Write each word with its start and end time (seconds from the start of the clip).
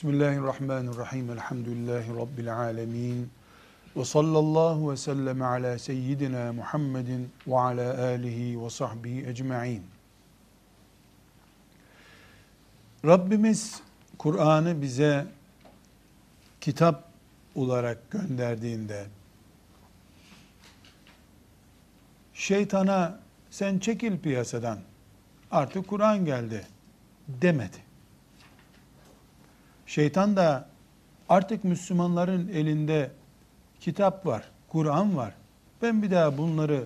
Bismillahirrahmanirrahim. 0.00 1.30
Elhamdülillahi 1.30 2.16
Rabbil 2.16 2.56
alemin. 2.56 3.30
Ve 3.96 4.04
sallallahu 4.04 4.90
ve 4.92 4.96
sellem 4.96 5.42
ala 5.42 5.78
seyyidina 5.78 6.52
Muhammedin 6.52 7.30
ve 7.46 7.58
ala 7.58 8.04
alihi 8.04 8.64
ve 8.64 8.70
sahbihi 8.70 9.26
ecma'in. 9.26 9.82
Rabbimiz 13.04 13.82
Kur'an'ı 14.18 14.82
bize 14.82 15.26
kitap 16.60 17.04
olarak 17.54 18.10
gönderdiğinde 18.10 19.06
şeytana 22.34 23.18
sen 23.50 23.78
çekil 23.78 24.18
piyasadan 24.18 24.78
artık 25.50 25.88
Kur'an 25.88 26.24
geldi 26.24 26.66
demedi. 27.28 27.89
Şeytan 29.90 30.36
da 30.36 30.68
artık 31.28 31.64
Müslümanların 31.64 32.48
elinde 32.48 33.10
kitap 33.80 34.26
var, 34.26 34.50
Kur'an 34.68 35.16
var. 35.16 35.34
Ben 35.82 36.02
bir 36.02 36.10
daha 36.10 36.38
bunları 36.38 36.84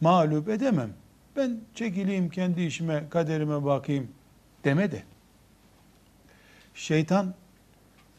mağlup 0.00 0.48
edemem. 0.48 0.90
Ben 1.36 1.60
çekileyim 1.74 2.30
kendi 2.30 2.62
işime, 2.62 3.08
kaderime 3.10 3.64
bakayım 3.64 4.08
demedi. 4.64 5.04
Şeytan 6.74 7.34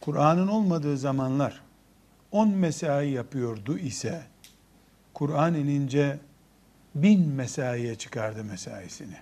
Kur'an'ın 0.02 0.48
olmadığı 0.48 0.98
zamanlar 0.98 1.62
on 2.32 2.50
mesai 2.50 3.10
yapıyordu 3.10 3.78
ise 3.78 4.24
Kur'an 5.14 5.54
inince 5.54 6.20
bin 6.96 7.28
mesaiye 7.30 7.96
çıkardı 7.96 8.44
mesaisini. 8.44 9.18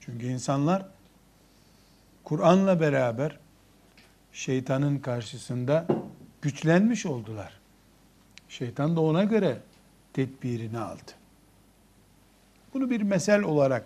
Çünkü 0.00 0.26
insanlar 0.26 0.86
Kur'an'la 2.24 2.80
beraber 2.80 3.38
şeytanın 4.36 4.98
karşısında 4.98 5.86
güçlenmiş 6.42 7.06
oldular. 7.06 7.52
Şeytan 8.48 8.96
da 8.96 9.00
ona 9.00 9.24
göre 9.24 9.60
tedbirini 10.12 10.78
aldı. 10.78 11.12
Bunu 12.74 12.90
bir 12.90 13.02
mesel 13.02 13.42
olarak 13.42 13.84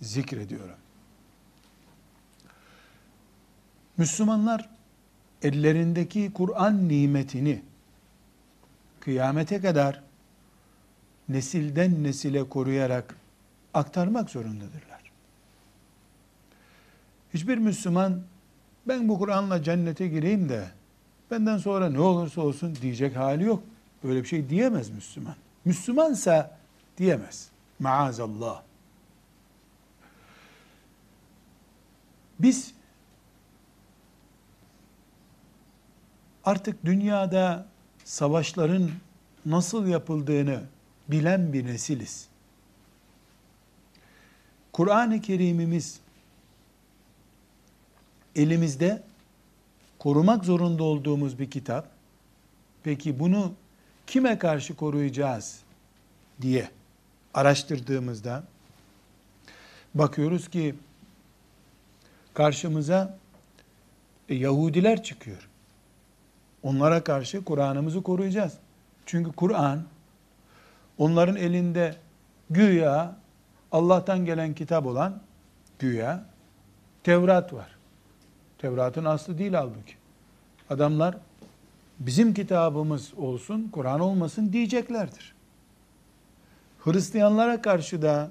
zikrediyorum. 0.00 0.76
Müslümanlar 3.96 4.68
ellerindeki 5.42 6.32
Kur'an 6.32 6.88
nimetini 6.88 7.62
kıyamete 9.00 9.60
kadar 9.60 10.02
nesilden 11.28 12.04
nesile 12.04 12.48
koruyarak 12.48 13.16
aktarmak 13.74 14.30
zorundadırlar. 14.30 15.12
Hiçbir 17.34 17.58
Müslüman 17.58 18.22
ben 18.90 19.08
bu 19.08 19.18
Kur'an'la 19.18 19.62
cennete 19.62 20.08
gireyim 20.08 20.48
de 20.48 20.68
benden 21.30 21.58
sonra 21.58 21.90
ne 21.90 22.00
olursa 22.00 22.40
olsun 22.40 22.76
diyecek 22.82 23.16
hali 23.16 23.44
yok. 23.44 23.62
Böyle 24.04 24.22
bir 24.22 24.28
şey 24.28 24.48
diyemez 24.48 24.90
Müslüman. 24.90 25.34
Müslümansa 25.64 26.58
diyemez. 26.98 27.48
Maazallah. 27.78 28.62
Biz 32.38 32.74
artık 36.44 36.84
dünyada 36.84 37.66
savaşların 38.04 38.90
nasıl 39.46 39.86
yapıldığını 39.86 40.62
bilen 41.08 41.52
bir 41.52 41.66
nesiliz. 41.66 42.28
Kur'an-ı 44.72 45.20
Kerim'imiz 45.20 46.00
elimizde 48.36 49.02
korumak 49.98 50.44
zorunda 50.44 50.82
olduğumuz 50.84 51.38
bir 51.38 51.50
kitap. 51.50 51.88
Peki 52.82 53.20
bunu 53.20 53.52
kime 54.06 54.38
karşı 54.38 54.76
koruyacağız 54.76 55.60
diye 56.42 56.70
araştırdığımızda 57.34 58.44
bakıyoruz 59.94 60.48
ki 60.48 60.74
karşımıza 62.34 63.18
e, 64.28 64.34
Yahudiler 64.34 65.02
çıkıyor. 65.02 65.48
Onlara 66.62 67.04
karşı 67.04 67.44
Kur'an'ımızı 67.44 68.02
koruyacağız. 68.02 68.52
Çünkü 69.06 69.32
Kur'an 69.32 69.84
onların 70.98 71.36
elinde 71.36 71.96
güya 72.50 73.16
Allah'tan 73.72 74.24
gelen 74.24 74.54
kitap 74.54 74.86
olan 74.86 75.20
güya 75.78 76.24
Tevrat 77.04 77.52
var. 77.52 77.79
Tevrat'ın 78.60 79.04
aslı 79.04 79.38
değil 79.38 79.52
halbuki. 79.52 79.94
Adamlar 80.70 81.16
bizim 81.98 82.34
kitabımız 82.34 83.14
olsun, 83.14 83.68
Kur'an 83.72 84.00
olmasın 84.00 84.52
diyeceklerdir. 84.52 85.34
Hristiyanlara 86.80 87.62
karşı 87.62 88.02
da 88.02 88.30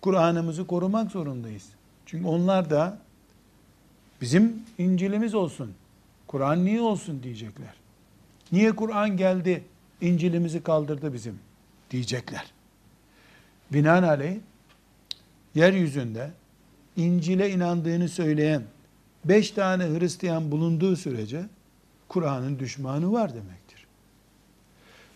Kur'an'ımızı 0.00 0.66
korumak 0.66 1.10
zorundayız. 1.10 1.68
Çünkü 2.06 2.26
onlar 2.26 2.70
da 2.70 2.98
bizim 4.20 4.62
İncil'imiz 4.78 5.34
olsun, 5.34 5.74
Kur'an 6.26 6.64
niye 6.64 6.80
olsun 6.80 7.22
diyecekler. 7.22 7.74
Niye 8.52 8.72
Kur'an 8.72 9.16
geldi, 9.16 9.64
İncil'imizi 10.00 10.62
kaldırdı 10.62 11.12
bizim 11.12 11.38
diyecekler. 11.90 12.52
Binaenaleyh 13.72 14.36
yeryüzünde 15.54 16.30
İncil'e 16.96 17.50
inandığını 17.50 18.08
söyleyen 18.08 18.62
beş 19.24 19.50
tane 19.50 19.84
Hristiyan 19.84 20.50
bulunduğu 20.50 20.96
sürece 20.96 21.46
Kur'an'ın 22.08 22.58
düşmanı 22.58 23.12
var 23.12 23.34
demektir. 23.34 23.86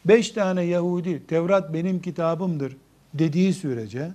Beş 0.04 0.30
tane 0.30 0.62
Yahudi 0.62 1.26
Tevrat 1.26 1.74
benim 1.74 2.02
kitabımdır 2.02 2.76
dediği 3.14 3.54
sürece 3.54 4.12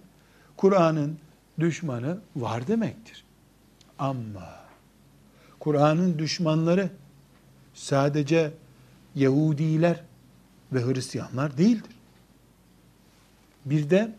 Kur'an'ın 0.57 1.17
düşmanı 1.59 2.17
var 2.35 2.67
demektir. 2.67 3.23
Ama 3.99 4.55
Kur'an'ın 5.59 6.19
düşmanları 6.19 6.89
sadece 7.73 8.51
Yahudiler 9.15 10.03
ve 10.71 10.85
Hristiyanlar 10.85 11.57
değildir. 11.57 11.95
Bir 13.65 13.89
de 13.89 14.11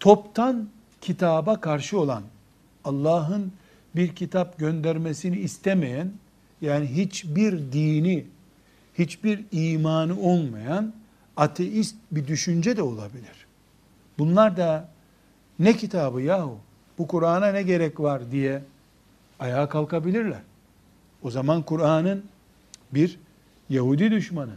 toptan 0.00 0.68
kitaba 1.00 1.60
karşı 1.60 2.00
olan 2.00 2.22
Allah'ın 2.84 3.52
bir 3.96 4.08
kitap 4.14 4.58
göndermesini 4.58 5.38
istemeyen 5.38 6.12
yani 6.60 6.86
hiçbir 6.86 7.72
dini, 7.72 8.26
hiçbir 8.98 9.44
imanı 9.52 10.20
olmayan 10.20 10.92
ateist 11.36 11.96
bir 12.12 12.26
düşünce 12.26 12.76
de 12.76 12.82
olabilir. 12.82 13.46
Bunlar 14.18 14.56
da 14.56 14.88
ne 15.58 15.76
kitabı 15.76 16.22
yahu? 16.22 16.58
Bu 16.98 17.06
Kur'an'a 17.06 17.52
ne 17.52 17.62
gerek 17.62 18.00
var 18.00 18.30
diye 18.30 18.62
ayağa 19.38 19.68
kalkabilirler. 19.68 20.42
O 21.22 21.30
zaman 21.30 21.62
Kur'an'ın 21.62 22.24
bir 22.94 23.18
Yahudi 23.68 24.10
düşmanı, 24.10 24.54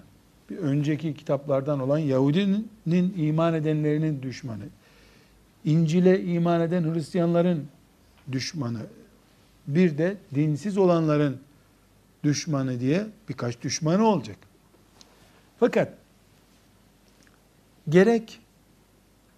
bir 0.49 0.57
önceki 0.57 1.13
kitaplardan 1.13 1.79
olan 1.79 1.97
Yahudinin 1.97 3.13
iman 3.17 3.53
edenlerinin 3.53 4.21
düşmanı, 4.21 4.63
İncil'e 5.65 6.23
iman 6.23 6.61
eden 6.61 6.93
Hristiyanların 6.93 7.67
düşmanı, 8.31 8.79
bir 9.67 9.97
de 9.97 10.17
dinsiz 10.35 10.77
olanların 10.77 11.41
düşmanı 12.23 12.79
diye 12.79 13.07
birkaç 13.29 13.61
düşmanı 13.61 14.05
olacak. 14.07 14.37
Fakat 15.59 15.93
gerek 17.89 18.39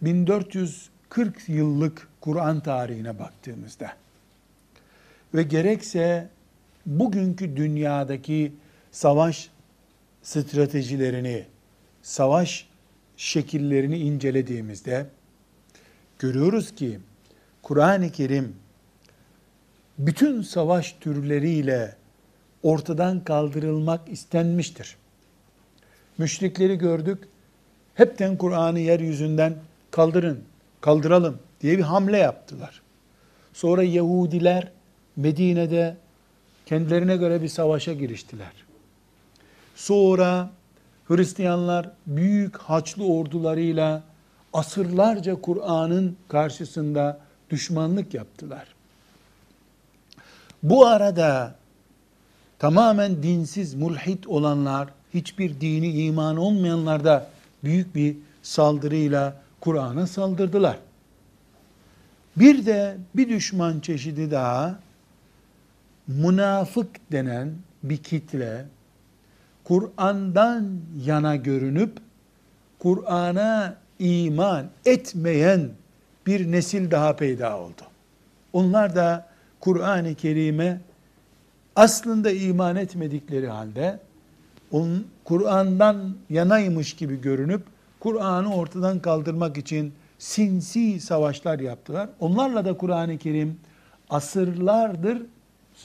1440 0.02 1.50
yıllık 1.50 2.08
Kur'an 2.22 2.60
tarihine 2.60 3.20
baktığımızda 3.20 3.94
ve 5.34 5.44
gerekse 5.44 6.30
bugünkü 6.86 7.58
dünyadaki 7.58 8.54
savaş 8.92 9.50
stratejilerini, 10.24 11.46
savaş 12.02 12.70
şekillerini 13.18 13.98
incelediğimizde 13.98 15.06
görüyoruz 16.20 16.76
ki 16.76 17.00
Kur'an-ı 17.64 18.12
Kerim 18.12 18.56
bütün 20.00 20.42
savaş 20.42 20.96
türleriyle 21.00 21.96
ortadan 22.64 23.24
kaldırılmak 23.24 24.10
istenmiştir. 24.10 24.96
Müşrikleri 26.18 26.78
gördük. 26.78 27.24
Hepten 27.96 28.38
Kur'an'ı 28.38 28.80
yeryüzünden 28.80 29.56
kaldırın, 29.92 30.44
kaldıralım 30.82 31.40
diye 31.62 31.78
bir 31.78 31.84
hamle 31.84 32.18
yaptılar. 32.18 32.82
Sonra 33.54 33.84
Yahudiler 33.84 34.72
Medine'de 35.16 35.98
kendilerine 36.66 37.18
göre 37.18 37.42
bir 37.42 37.48
savaşa 37.48 37.94
giriştiler. 37.94 38.52
Sonra 39.76 40.50
Hristiyanlar 41.06 41.92
büyük 42.08 42.58
haçlı 42.58 43.06
ordularıyla 43.06 44.04
asırlarca 44.54 45.36
Kur'an'ın 45.36 46.18
karşısında 46.28 47.20
düşmanlık 47.50 48.14
yaptılar. 48.14 48.79
Bu 50.64 50.86
arada 50.86 51.56
tamamen 52.60 53.24
dinsiz, 53.24 53.74
mulhit 53.74 54.28
olanlar, 54.28 54.90
hiçbir 55.14 55.62
dini 55.62 56.04
iman 56.04 56.38
olmayanlar 56.38 57.04
da 57.04 57.28
büyük 57.64 57.96
bir 57.96 58.18
saldırıyla 58.44 59.42
Kur'an'a 59.62 60.08
saldırdılar. 60.08 60.78
Bir 62.38 62.66
de 62.66 62.98
bir 63.16 63.30
düşman 63.30 63.80
çeşidi 63.80 64.32
daha 64.32 64.80
münafık 66.08 67.12
denen 67.12 67.54
bir 67.84 67.98
kitle 67.98 68.66
Kur'an'dan 69.64 70.80
yana 71.06 71.36
görünüp 71.36 71.98
Kur'an'a 72.80 73.76
iman 74.00 74.66
etmeyen 74.86 75.70
bir 76.28 76.52
nesil 76.52 76.92
daha 76.92 77.16
peyda 77.16 77.58
oldu. 77.58 77.82
Onlar 78.54 78.96
da 78.96 79.29
Kur'an-ı 79.60 80.16
Kerim'e 80.16 80.82
aslında 81.76 82.32
iman 82.32 82.76
etmedikleri 82.76 83.48
halde 83.48 84.00
Kur'an'dan 85.24 86.16
yanaymış 86.30 86.94
gibi 86.94 87.22
görünüp 87.22 87.64
Kur'an'ı 88.00 88.56
ortadan 88.56 89.00
kaldırmak 89.00 89.58
için 89.58 89.94
sinsi 90.20 91.00
savaşlar 91.00 91.60
yaptılar. 91.60 92.10
Onlarla 92.20 92.66
da 92.66 92.78
Kur'an-ı 92.78 93.18
Kerim 93.18 93.60
asırlardır 94.10 95.22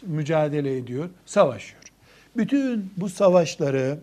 mücadele 0.03 0.76
ediyor, 0.76 1.09
savaşıyor. 1.26 1.82
Bütün 2.37 2.93
bu 2.97 3.09
savaşları 3.09 3.99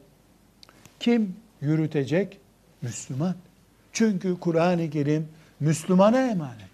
kim 1.00 1.36
yürütecek? 1.62 2.38
Müslüman. 2.82 3.36
Çünkü 3.94 4.40
Kur'an-ı 4.40 4.90
Kerim 4.90 5.28
Müslümana 5.60 6.28
emanet. 6.28 6.71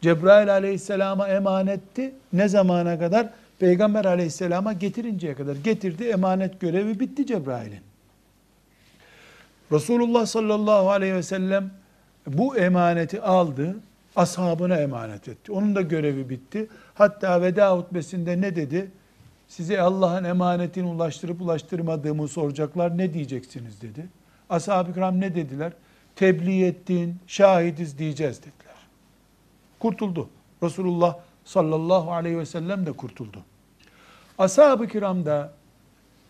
Cebrail 0.00 0.52
aleyhisselama 0.52 1.28
emanetti. 1.28 2.14
Ne 2.32 2.48
zamana 2.48 2.98
kadar? 2.98 3.28
Peygamber 3.58 4.04
aleyhisselama 4.04 4.72
getirinceye 4.72 5.34
kadar. 5.34 5.56
Getirdi 5.56 6.04
emanet 6.04 6.60
görevi 6.60 7.00
bitti 7.00 7.26
Cebrail'in. 7.26 7.80
Resulullah 9.72 10.26
sallallahu 10.26 10.90
aleyhi 10.90 11.14
ve 11.14 11.22
sellem 11.22 11.70
bu 12.26 12.56
emaneti 12.56 13.20
aldı, 13.20 13.76
ashabına 14.16 14.76
emanet 14.76 15.28
etti. 15.28 15.52
Onun 15.52 15.74
da 15.74 15.80
görevi 15.80 16.28
bitti. 16.28 16.68
Hatta 16.94 17.42
veda 17.42 17.76
hutbesinde 17.76 18.40
ne 18.40 18.56
dedi? 18.56 18.90
Size 19.48 19.80
Allah'ın 19.80 20.24
emanetini 20.24 20.86
ulaştırıp 20.86 21.42
ulaştırmadığımı 21.42 22.28
soracaklar. 22.28 22.98
Ne 22.98 23.14
diyeceksiniz 23.14 23.82
dedi. 23.82 24.06
Ashab-ı 24.50 24.94
kiram 24.94 25.20
ne 25.20 25.34
dediler? 25.34 25.72
Tebliğ 26.16 26.66
ettin, 26.66 27.16
şahidiz 27.26 27.98
diyeceğiz 27.98 28.38
dediler. 28.38 28.67
Kurtuldu. 29.78 30.28
Resulullah 30.62 31.16
sallallahu 31.44 32.12
aleyhi 32.12 32.38
ve 32.38 32.46
sellem 32.46 32.86
de 32.86 32.92
kurtuldu. 32.92 33.38
Ashab-ı 34.38 34.88
kiram 34.88 35.26
da 35.26 35.52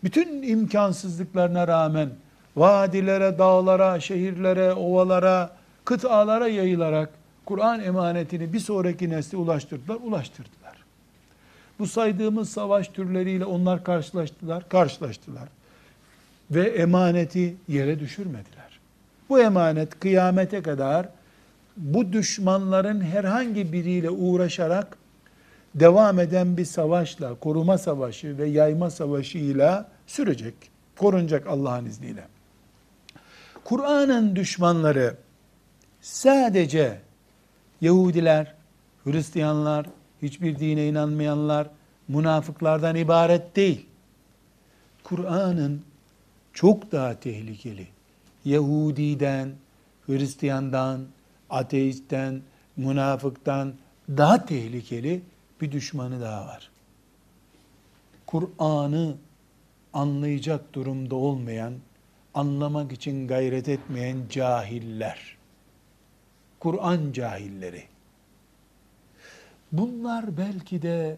bütün 0.03 0.43
imkansızlıklarına 0.43 1.67
rağmen 1.67 2.09
vadilere, 2.55 3.37
dağlara, 3.37 3.99
şehirlere, 3.99 4.73
ovalara, 4.73 5.49
kıtalara 5.85 6.47
yayılarak 6.47 7.09
Kur'an 7.45 7.79
emanetini 7.79 8.53
bir 8.53 8.59
sonraki 8.59 9.09
nesle 9.09 9.37
ulaştırdılar, 9.37 9.95
ulaştırdılar. 9.95 10.77
Bu 11.79 11.87
saydığımız 11.87 12.49
savaş 12.49 12.87
türleriyle 12.87 13.45
onlar 13.45 13.83
karşılaştılar, 13.83 14.69
karşılaştılar. 14.69 15.49
Ve 16.51 16.69
emaneti 16.69 17.55
yere 17.67 17.99
düşürmediler. 17.99 18.79
Bu 19.29 19.39
emanet 19.39 19.99
kıyamete 19.99 20.61
kadar 20.61 21.09
bu 21.79 22.13
düşmanların 22.13 23.01
herhangi 23.01 23.73
biriyle 23.73 24.09
uğraşarak 24.09 24.97
devam 25.75 26.19
eden 26.19 26.57
bir 26.57 26.65
savaşla, 26.65 27.35
koruma 27.35 27.77
savaşı 27.77 28.37
ve 28.37 28.49
yayma 28.49 28.89
savaşıyla 28.89 29.91
sürecek, 30.07 30.53
korunacak 30.97 31.47
Allah'ın 31.47 31.85
izniyle. 31.85 32.23
Kur'an'ın 33.63 34.35
düşmanları 34.35 35.15
sadece 36.01 36.99
Yahudiler, 37.81 38.55
Hristiyanlar, 39.03 39.85
hiçbir 40.21 40.59
dine 40.59 40.87
inanmayanlar, 40.87 41.67
münafıklardan 42.07 42.95
ibaret 42.95 43.55
değil. 43.55 43.85
Kur'an'ın 45.03 45.81
çok 46.53 46.91
daha 46.91 47.19
tehlikeli. 47.19 47.87
Yahudiden, 48.45 49.49
Hristiyandan, 50.07 51.01
ateistten, 51.49 52.41
münafıktan 52.77 53.73
daha 54.09 54.45
tehlikeli 54.45 55.21
bir 55.61 55.71
düşmanı 55.71 56.21
daha 56.21 56.47
var. 56.47 56.69
Kur'an'ı 58.27 59.15
anlayacak 59.93 60.73
durumda 60.73 61.15
olmayan, 61.15 61.73
anlamak 62.33 62.91
için 62.91 63.27
gayret 63.27 63.69
etmeyen 63.69 64.17
cahiller. 64.29 65.37
Kur'an 66.59 67.11
cahilleri. 67.11 67.83
Bunlar 69.71 70.37
belki 70.37 70.81
de 70.81 71.17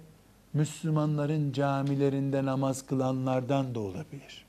Müslümanların 0.54 1.54
camilerinde 1.54 2.45
namaz 2.45 2.86
kılanlardan 2.86 3.75
da 3.75 3.80
olabilir. 3.80 4.45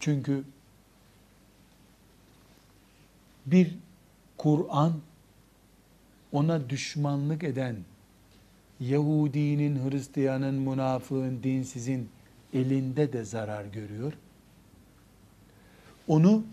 Çünkü 0.00 0.44
bir 3.46 3.74
Kur'an 4.38 4.92
ona 6.32 6.70
düşmanlık 6.70 7.44
eden 7.44 7.76
Yahudinin, 8.80 9.90
Hristiyanın, 9.90 10.54
münafığın, 10.54 11.42
dinsizin 11.42 12.08
elinde 12.54 13.12
de 13.12 13.24
zarar 13.24 13.64
görüyor. 13.64 14.12
Onu 16.08 16.44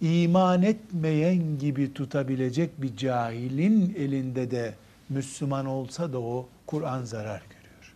iman 0.00 0.62
etmeyen 0.62 1.58
gibi 1.58 1.94
tutabilecek 1.94 2.82
bir 2.82 2.96
cahilin 2.96 3.94
elinde 3.98 4.50
de 4.50 4.74
Müslüman 5.08 5.66
olsa 5.66 6.12
da 6.12 6.20
o 6.20 6.48
Kur'an 6.66 7.04
zarar 7.04 7.42
görüyor. 7.50 7.94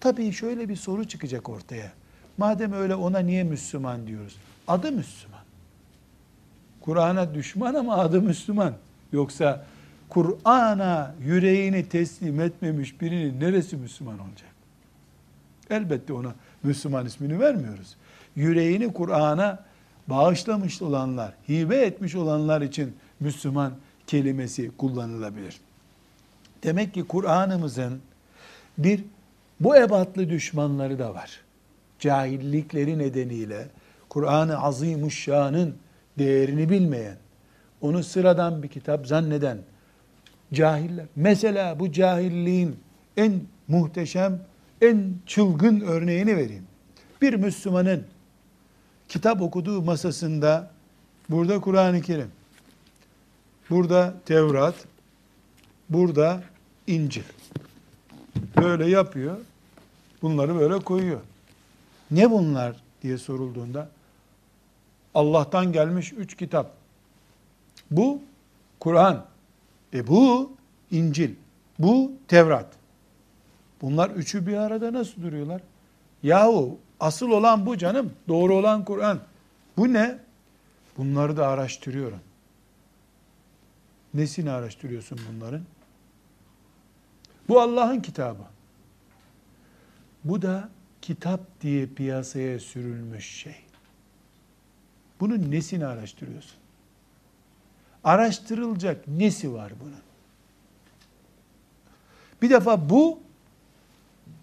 Tabii 0.00 0.32
şöyle 0.32 0.68
bir 0.68 0.76
soru 0.76 1.08
çıkacak 1.08 1.48
ortaya. 1.48 1.92
Madem 2.38 2.72
öyle 2.72 2.94
ona 2.94 3.18
niye 3.18 3.44
Müslüman 3.44 4.06
diyoruz? 4.06 4.36
Adı 4.68 4.92
Müslüman. 4.92 5.39
Kur'an'a 6.80 7.34
düşman 7.34 7.74
ama 7.74 7.96
adı 7.96 8.22
Müslüman. 8.22 8.72
Yoksa 9.12 9.66
Kur'an'a 10.08 11.14
yüreğini 11.24 11.88
teslim 11.88 12.40
etmemiş 12.40 13.00
birinin 13.00 13.40
neresi 13.40 13.76
Müslüman 13.76 14.18
olacak? 14.18 14.50
Elbette 15.70 16.12
ona 16.12 16.34
Müslüman 16.62 17.06
ismini 17.06 17.40
vermiyoruz. 17.40 17.96
Yüreğini 18.36 18.92
Kur'an'a 18.92 19.64
bağışlamış 20.08 20.82
olanlar, 20.82 21.32
hibe 21.48 21.76
etmiş 21.76 22.14
olanlar 22.14 22.60
için 22.60 22.96
Müslüman 23.20 23.72
kelimesi 24.06 24.70
kullanılabilir. 24.76 25.60
Demek 26.62 26.94
ki 26.94 27.04
Kur'an'ımızın 27.04 28.00
bir 28.78 29.04
bu 29.60 29.76
ebatlı 29.76 30.30
düşmanları 30.30 30.98
da 30.98 31.14
var. 31.14 31.40
Cahillikleri 31.98 32.98
nedeniyle 32.98 33.68
Kur'an-ı 34.08 34.58
Azimuşşan'ın 34.58 35.74
değerini 36.18 36.70
bilmeyen, 36.70 37.16
onu 37.80 38.02
sıradan 38.04 38.62
bir 38.62 38.68
kitap 38.68 39.06
zanneden 39.06 39.58
cahiller. 40.52 41.06
Mesela 41.16 41.80
bu 41.80 41.92
cahilliğin 41.92 42.76
en 43.16 43.40
muhteşem, 43.68 44.40
en 44.82 45.14
çılgın 45.26 45.80
örneğini 45.80 46.36
vereyim. 46.36 46.64
Bir 47.22 47.34
Müslümanın 47.34 48.04
kitap 49.08 49.42
okuduğu 49.42 49.82
masasında 49.82 50.70
burada 51.28 51.60
Kur'an-ı 51.60 52.02
Kerim, 52.02 52.30
burada 53.70 54.14
Tevrat, 54.26 54.74
burada 55.90 56.42
İncil. 56.86 57.22
Böyle 58.56 58.86
yapıyor. 58.86 59.36
Bunları 60.22 60.54
böyle 60.58 60.78
koyuyor. 60.84 61.20
Ne 62.10 62.30
bunlar 62.30 62.76
diye 63.02 63.18
sorulduğunda 63.18 63.88
Allah'tan 65.14 65.72
gelmiş 65.72 66.12
üç 66.12 66.36
kitap. 66.36 66.72
Bu 67.90 68.22
Kur'an. 68.80 69.26
E 69.94 70.06
bu 70.06 70.52
İncil. 70.90 71.34
Bu 71.78 72.12
Tevrat. 72.28 72.66
Bunlar 73.82 74.10
üçü 74.10 74.46
bir 74.46 74.56
arada 74.56 74.92
nasıl 74.92 75.22
duruyorlar? 75.22 75.62
Yahu 76.22 76.78
asıl 77.00 77.30
olan 77.30 77.66
bu 77.66 77.78
canım. 77.78 78.12
Doğru 78.28 78.54
olan 78.54 78.84
Kur'an. 78.84 79.20
Bu 79.76 79.92
ne? 79.92 80.18
Bunları 80.96 81.36
da 81.36 81.48
araştırıyorum. 81.48 82.20
Nesini 84.14 84.50
araştırıyorsun 84.50 85.20
bunların? 85.32 85.62
Bu 87.48 87.60
Allah'ın 87.60 88.00
kitabı. 88.00 88.42
Bu 90.24 90.42
da 90.42 90.68
kitap 91.02 91.40
diye 91.60 91.86
piyasaya 91.86 92.58
sürülmüş 92.58 93.26
şey. 93.26 93.56
Bunun 95.20 95.50
nesini 95.50 95.86
araştırıyorsun? 95.86 96.56
Araştırılacak 98.04 99.08
nesi 99.08 99.52
var 99.52 99.72
bunun? 99.80 100.00
Bir 102.42 102.50
defa 102.50 102.90
bu 102.90 103.18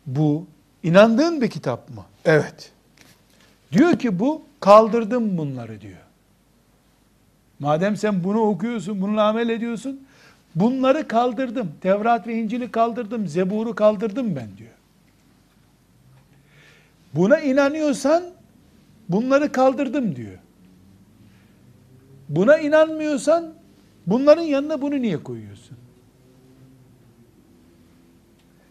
bu 0.06 0.46
inandığın 0.84 1.42
bir 1.42 1.50
kitap 1.50 1.90
mı? 1.90 2.06
Evet. 2.26 2.72
Diyor 3.72 4.00
ki 4.00 4.20
bu 4.20 4.42
kaldırdım 4.60 5.38
bunları 5.38 5.82
diyor. 5.82 5.98
Madem 7.60 7.98
sen 7.98 8.24
bunu 8.24 8.40
okuyorsun, 8.40 9.02
bununla 9.02 9.24
amel 9.24 9.50
ediyorsun, 9.50 10.08
bunları 10.56 11.08
kaldırdım. 11.08 11.72
Tevrat 11.82 12.28
ve 12.28 12.34
İncil'i 12.36 12.72
kaldırdım, 12.72 13.28
Zebur'u 13.28 13.76
kaldırdım 13.76 14.36
ben 14.36 14.58
diyor. 14.58 14.72
Buna 17.14 17.40
inanıyorsan 17.40 18.24
bunları 19.10 19.52
kaldırdım 19.52 20.16
diyor. 20.16 20.38
Buna 22.30 22.58
inanmıyorsan 22.58 23.54
bunların 24.08 24.42
yanına 24.42 24.82
bunu 24.82 25.02
niye 25.02 25.24
koyuyorsun? 25.24 25.78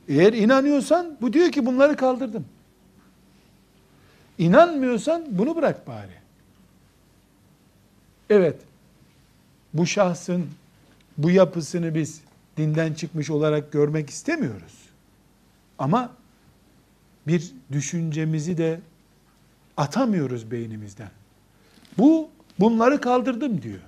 Eğer 0.08 0.32
inanıyorsan 0.32 1.16
bu 1.20 1.32
diyor 1.32 1.52
ki 1.52 1.66
bunları 1.66 1.96
kaldırdım. 1.96 2.44
İnanmıyorsan 4.38 5.24
bunu 5.30 5.56
bırak 5.56 5.86
bari. 5.86 6.12
Evet. 8.30 8.60
Bu 9.74 9.86
şahsın 9.86 10.46
bu 11.18 11.30
yapısını 11.30 11.94
biz 11.94 12.20
dinden 12.56 12.94
çıkmış 12.94 13.30
olarak 13.30 13.72
görmek 13.72 14.10
istemiyoruz. 14.10 14.88
Ama 15.78 16.12
bir 17.26 17.52
düşüncemizi 17.72 18.58
de 18.58 18.80
atamıyoruz 19.76 20.50
beynimizden. 20.50 21.10
Bu 21.98 22.30
bunları 22.60 23.00
kaldırdım 23.00 23.62
diyor. 23.62 23.80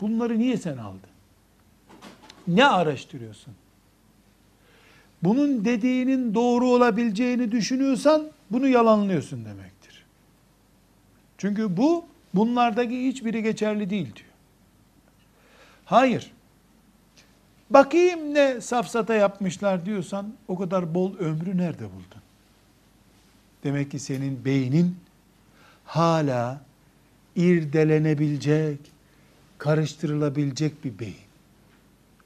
Bunları 0.00 0.38
niye 0.38 0.56
sen 0.56 0.76
aldın? 0.76 1.10
Ne 2.46 2.66
araştırıyorsun? 2.66 3.54
Bunun 5.22 5.64
dediğinin 5.64 6.34
doğru 6.34 6.68
olabileceğini 6.68 7.52
düşünüyorsan 7.52 8.30
bunu 8.50 8.68
yalanlıyorsun 8.68 9.44
demektir. 9.44 10.04
Çünkü 11.38 11.76
bu 11.76 12.04
bunlardaki 12.34 13.06
hiçbiri 13.06 13.42
geçerli 13.42 13.90
değil 13.90 14.16
diyor. 14.16 14.30
Hayır. 15.84 16.32
Bakayım 17.70 18.34
ne 18.34 18.60
safsata 18.60 19.14
yapmışlar 19.14 19.86
diyorsan 19.86 20.32
o 20.48 20.58
kadar 20.58 20.94
bol 20.94 21.16
ömrü 21.16 21.58
nerede 21.58 21.84
buldun? 21.84 22.22
Demek 23.64 23.90
ki 23.90 23.98
senin 23.98 24.44
beynin 24.44 24.96
hala 25.84 26.60
irdelenebilecek, 27.40 28.78
karıştırılabilecek 29.58 30.84
bir 30.84 30.98
beyin. 30.98 31.14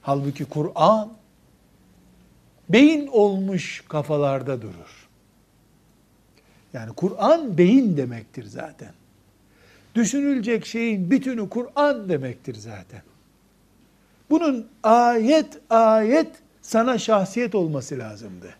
Halbuki 0.03 0.45
Kur'an 0.45 1.13
beyin 2.69 3.07
olmuş 3.07 3.85
kafalarda 3.89 4.63
durur. 4.63 5.09
Yani 6.73 6.93
Kur'an 6.93 7.59
beyin 7.59 7.97
demektir 7.97 8.45
zaten. 8.45 8.93
Düşünülecek 9.95 10.67
şeyin 10.67 11.11
bütünü 11.11 11.49
Kur'an 11.49 12.09
demektir 12.09 12.55
zaten. 12.55 13.03
Bunun 14.31 14.69
ayet 14.83 15.59
ayet 15.71 16.31
sana 16.63 16.99
şahsiyet 16.99 17.55
olması 17.55 17.99
lazımdı. 17.99 18.55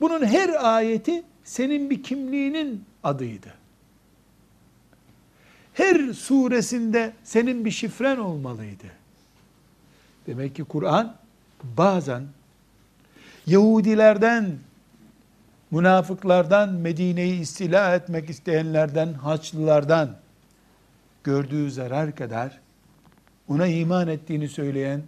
Bunun 0.00 0.24
her 0.24 0.76
ayeti 0.76 1.22
senin 1.44 1.90
bir 1.90 2.02
kimliğinin 2.02 2.84
adıydı. 3.04 3.54
Her 5.76 6.12
suresinde 6.12 7.12
senin 7.24 7.64
bir 7.64 7.70
şifren 7.70 8.16
olmalıydı. 8.16 8.86
Demek 10.26 10.56
ki 10.56 10.64
Kur'an 10.64 11.16
bazen 11.62 12.22
Yahudilerden, 13.46 14.58
münafıklardan, 15.70 16.72
Medine'yi 16.72 17.40
istila 17.40 17.94
etmek 17.94 18.30
isteyenlerden, 18.30 19.12
Haçlılardan 19.12 20.16
gördüğü 21.24 21.70
zarar 21.70 22.14
kadar 22.14 22.60
ona 23.48 23.66
iman 23.66 24.08
ettiğini 24.08 24.48
söyleyen, 24.48 25.02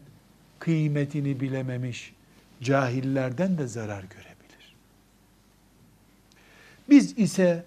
kıymetini 0.59 1.41
bilememiş 1.41 2.15
cahillerden 2.63 3.59
de 3.59 3.67
zarar 3.67 4.03
görebilir. 4.03 4.75
Biz 6.89 7.19
ise 7.19 7.65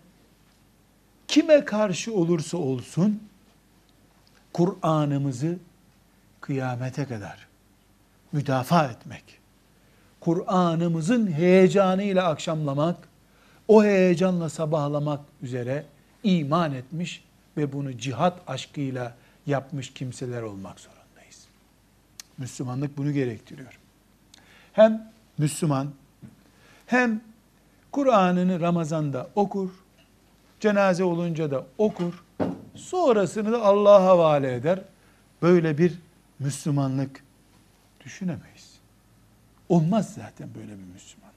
kime 1.32 1.66
karşı 1.66 2.14
olursa 2.14 2.58
olsun 2.58 3.24
Kur'an'ımızı 4.54 5.58
kıyamete 6.42 7.06
kadar 7.06 7.48
müdafaa 8.32 8.86
etmek, 8.86 9.24
Kur'an'ımızın 10.20 11.32
heyecanıyla 11.32 12.28
akşamlamak, 12.28 12.98
o 13.68 13.84
heyecanla 13.84 14.50
sabahlamak 14.50 15.20
üzere 15.42 15.86
iman 16.24 16.74
etmiş 16.74 17.24
ve 17.58 17.74
bunu 17.74 17.98
cihat 17.98 18.40
aşkıyla 18.48 19.16
yapmış 19.48 19.94
kimseler 19.94 20.42
olmak 20.42 20.80
zorundayız. 20.80 21.48
Müslümanlık 22.38 22.98
bunu 22.98 23.12
gerektiriyor. 23.12 23.80
Hem 24.74 25.12
Müslüman 25.38 25.92
hem 26.86 27.22
Kur'an'ını 27.92 28.60
Ramazan'da 28.60 29.30
okur, 29.36 29.70
cenaze 30.62 31.04
olunca 31.04 31.52
da 31.52 31.66
okur, 31.78 32.24
sonrasını 32.76 33.52
da 33.52 33.62
Allah'a 33.62 34.04
havale 34.04 34.54
eder. 34.56 34.80
Böyle 35.42 35.78
bir 35.78 35.94
Müslümanlık 36.40 37.24
düşünemeyiz. 38.06 38.80
Olmaz 39.70 40.14
zaten 40.14 40.50
böyle 40.56 40.72
bir 40.72 40.94
Müslümanlık. 40.94 41.32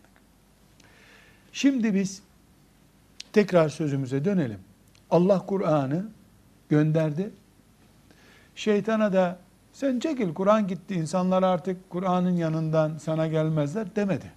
Şimdi 1.53 1.95
biz 1.95 2.23
tekrar 3.33 3.69
sözümüze 3.69 4.25
dönelim. 4.25 4.61
Allah 5.11 5.47
Kur'an'ı 5.47 6.07
gönderdi. 6.69 7.31
Şeytana 8.55 9.13
da 9.13 9.39
sen 9.73 9.99
çekil 9.99 10.35
Kur'an 10.35 10.69
gitti 10.69 10.95
insanlar 10.95 11.43
artık 11.43 11.91
Kur'an'ın 11.91 12.37
yanından 12.37 12.99
sana 12.99 13.27
gelmezler 13.27 13.97
demedi. 13.97 14.33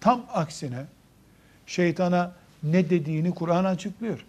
Tam 0.00 0.26
aksine 0.32 0.84
şeytana 1.66 2.32
ne 2.64 2.90
dediğini 2.90 3.34
Kur'an 3.34 3.64
açıklıyor. 3.64 4.24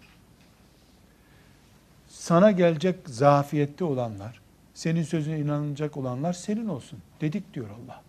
Sana 2.08 2.50
gelecek 2.50 2.96
zafiyette 3.06 3.84
olanlar, 3.84 4.40
senin 4.74 5.02
sözüne 5.02 5.38
inanacak 5.38 5.96
olanlar 5.96 6.32
senin 6.32 6.68
olsun 6.68 6.98
dedik 7.20 7.54
diyor 7.54 7.68
Allah. 7.70 8.02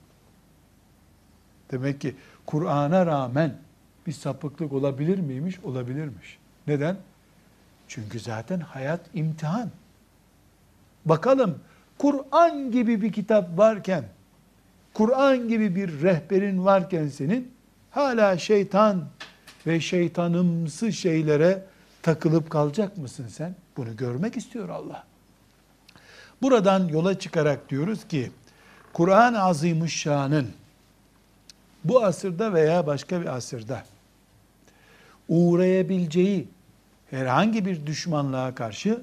Demek 1.72 2.01
ki 2.01 2.15
Kur'an'a 2.46 3.05
rağmen 3.05 3.57
bir 4.07 4.12
sapıklık 4.12 4.74
olabilir 4.74 5.19
miymiş? 5.19 5.60
Olabilirmiş. 5.60 6.38
Neden? 6.67 6.98
Çünkü 7.88 8.19
zaten 8.19 8.60
hayat 8.60 9.01
imtihan. 9.13 9.69
Bakalım 11.05 11.60
Kur'an 11.98 12.72
gibi 12.72 13.01
bir 13.01 13.12
kitap 13.12 13.57
varken, 13.57 14.03
Kur'an 14.93 15.48
gibi 15.48 15.75
bir 15.75 16.01
rehberin 16.01 16.65
varken 16.65 17.07
senin 17.07 17.51
hala 17.91 18.38
şeytan 18.38 19.05
ve 19.67 19.79
şeytanımsı 19.79 20.93
şeylere 20.93 21.63
takılıp 22.01 22.50
kalacak 22.50 22.97
mısın 22.97 23.27
sen? 23.27 23.55
Bunu 23.77 23.97
görmek 23.97 24.38
istiyor 24.38 24.69
Allah. 24.69 25.03
Buradan 26.41 26.88
yola 26.88 27.19
çıkarak 27.19 27.69
diyoruz 27.69 28.07
ki 28.07 28.31
Kur'an-ı 28.93 29.41
Azimüşşan'ın 29.43 30.50
bu 31.83 32.03
asırda 32.03 32.53
veya 32.53 32.88
başka 32.88 33.21
bir 33.21 33.25
asırda 33.25 33.83
uğrayabileceği 35.29 36.47
herhangi 37.09 37.65
bir 37.65 37.86
düşmanlığa 37.86 38.55
karşı 38.55 39.01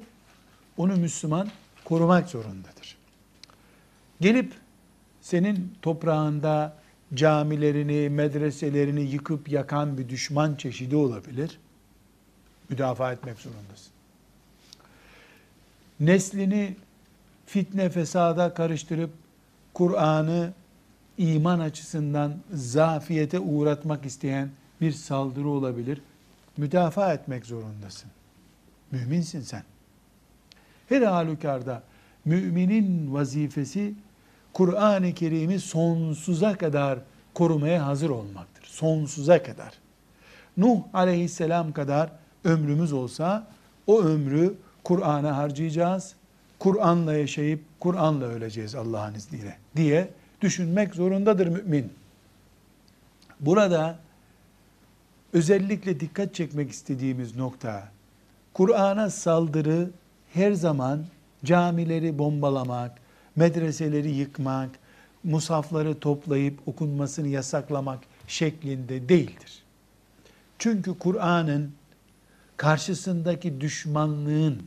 onu 0.76 0.96
Müslüman 0.96 1.48
korumak 1.84 2.28
zorundadır. 2.28 2.96
Gelip 4.20 4.52
senin 5.20 5.74
toprağında 5.82 6.76
camilerini, 7.16 8.08
medreselerini 8.08 9.00
yıkıp 9.00 9.48
yakan 9.48 9.98
bir 9.98 10.08
düşman 10.08 10.54
çeşidi 10.54 10.96
olabilir. 10.96 11.58
Müdafaa 12.68 13.12
etmek 13.12 13.38
zorundasın. 13.38 13.92
Neslini 16.00 16.76
fitne 17.46 17.90
fesada 17.90 18.54
karıştırıp 18.54 19.10
Kur'an'ı 19.74 20.52
iman 21.18 21.58
açısından 21.58 22.36
zafiyete 22.52 23.38
uğratmak 23.38 24.06
isteyen 24.06 24.50
bir 24.80 24.92
saldırı 24.92 25.48
olabilir. 25.48 26.00
Müdafaa 26.56 27.14
etmek 27.14 27.46
zorundasın. 27.46 28.10
Müminsin 28.90 29.40
sen. 29.40 29.62
Her 30.88 31.02
halükarda 31.02 31.82
müminin 32.24 33.14
vazifesi 33.14 33.94
Kur'an-ı 34.54 35.14
Kerim'i 35.14 35.60
sonsuza 35.60 36.56
kadar 36.58 36.98
korumaya 37.34 37.86
hazır 37.86 38.10
olmaktır. 38.10 38.64
Sonsuza 38.64 39.42
kadar. 39.42 39.72
Nuh 40.56 40.78
aleyhisselam 40.92 41.72
kadar 41.72 42.10
ömrümüz 42.44 42.92
olsa 42.92 43.46
o 43.86 44.02
ömrü 44.02 44.54
Kur'an'a 44.84 45.36
harcayacağız. 45.36 46.14
Kur'an'la 46.58 47.14
yaşayıp 47.14 47.60
Kur'an'la 47.80 48.26
öleceğiz 48.26 48.74
Allah'ın 48.74 49.14
izniyle 49.14 49.56
diye 49.76 50.10
düşünmek 50.40 50.94
zorundadır 50.94 51.46
mümin. 51.46 51.92
Burada 53.40 53.98
özellikle 55.32 56.00
dikkat 56.00 56.34
çekmek 56.34 56.70
istediğimiz 56.70 57.36
nokta, 57.36 57.88
Kur'an'a 58.52 59.10
saldırı 59.10 59.90
her 60.34 60.52
zaman 60.52 61.04
camileri 61.44 62.18
bombalamak, 62.18 63.03
medreseleri 63.36 64.10
yıkmak, 64.10 64.70
musafları 65.24 65.98
toplayıp 65.98 66.68
okunmasını 66.68 67.28
yasaklamak 67.28 68.00
şeklinde 68.28 69.08
değildir. 69.08 69.62
Çünkü 70.58 70.98
Kur'an'ın 70.98 71.72
karşısındaki 72.56 73.60
düşmanlığın, 73.60 74.62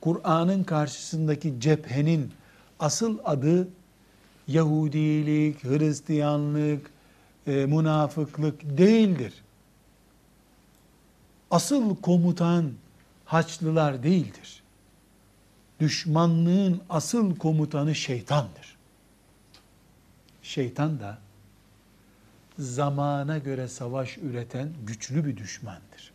Kur'an'ın 0.00 0.64
karşısındaki 0.64 1.54
cephenin 1.60 2.32
asıl 2.78 3.18
adı 3.24 3.68
Yahudilik, 4.48 5.64
Hristiyanlık, 5.64 6.90
e, 7.46 7.52
münafıklık 7.66 8.78
değildir. 8.78 9.34
Asıl 11.50 11.96
komutan 11.96 12.72
Haçlılar 13.24 14.02
değildir. 14.02 14.62
Düşmanlığın 15.80 16.80
asıl 16.90 17.36
komutanı 17.36 17.94
şeytandır. 17.94 18.76
Şeytan 20.42 21.00
da 21.00 21.18
zamana 22.58 23.38
göre 23.38 23.68
savaş 23.68 24.18
üreten 24.18 24.68
güçlü 24.86 25.24
bir 25.24 25.36
düşmandır. 25.36 26.12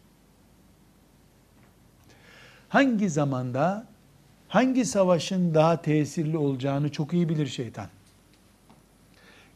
Hangi 2.69 3.09
zamanda 3.09 3.85
hangi 4.47 4.85
savaşın 4.85 5.53
daha 5.53 5.81
tesirli 5.81 6.37
olacağını 6.37 6.91
çok 6.91 7.13
iyi 7.13 7.29
bilir 7.29 7.47
şeytan. 7.47 7.87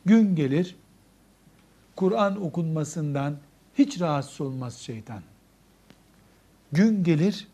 Gün 0.06 0.36
gelir 0.36 0.76
Kur'an 1.96 2.42
okunmasından 2.42 3.38
hiç 3.78 4.02
rahatsız 4.02 4.42
olmaz 4.42 4.78
şeytan. 4.78 5.22
Gün 6.72 7.04
gelir 7.04 7.48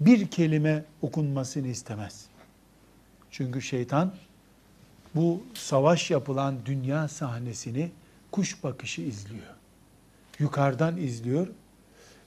bir 0.00 0.26
kelime 0.26 0.84
okunmasını 1.02 1.66
istemez. 1.66 2.26
Çünkü 3.30 3.62
şeytan 3.62 4.14
bu 5.14 5.42
savaş 5.54 6.10
yapılan 6.10 6.66
dünya 6.66 7.08
sahnesini 7.08 7.90
kuş 8.32 8.64
bakışı 8.64 9.02
izliyor. 9.02 9.54
Yukarıdan 10.38 10.96
izliyor 10.96 11.48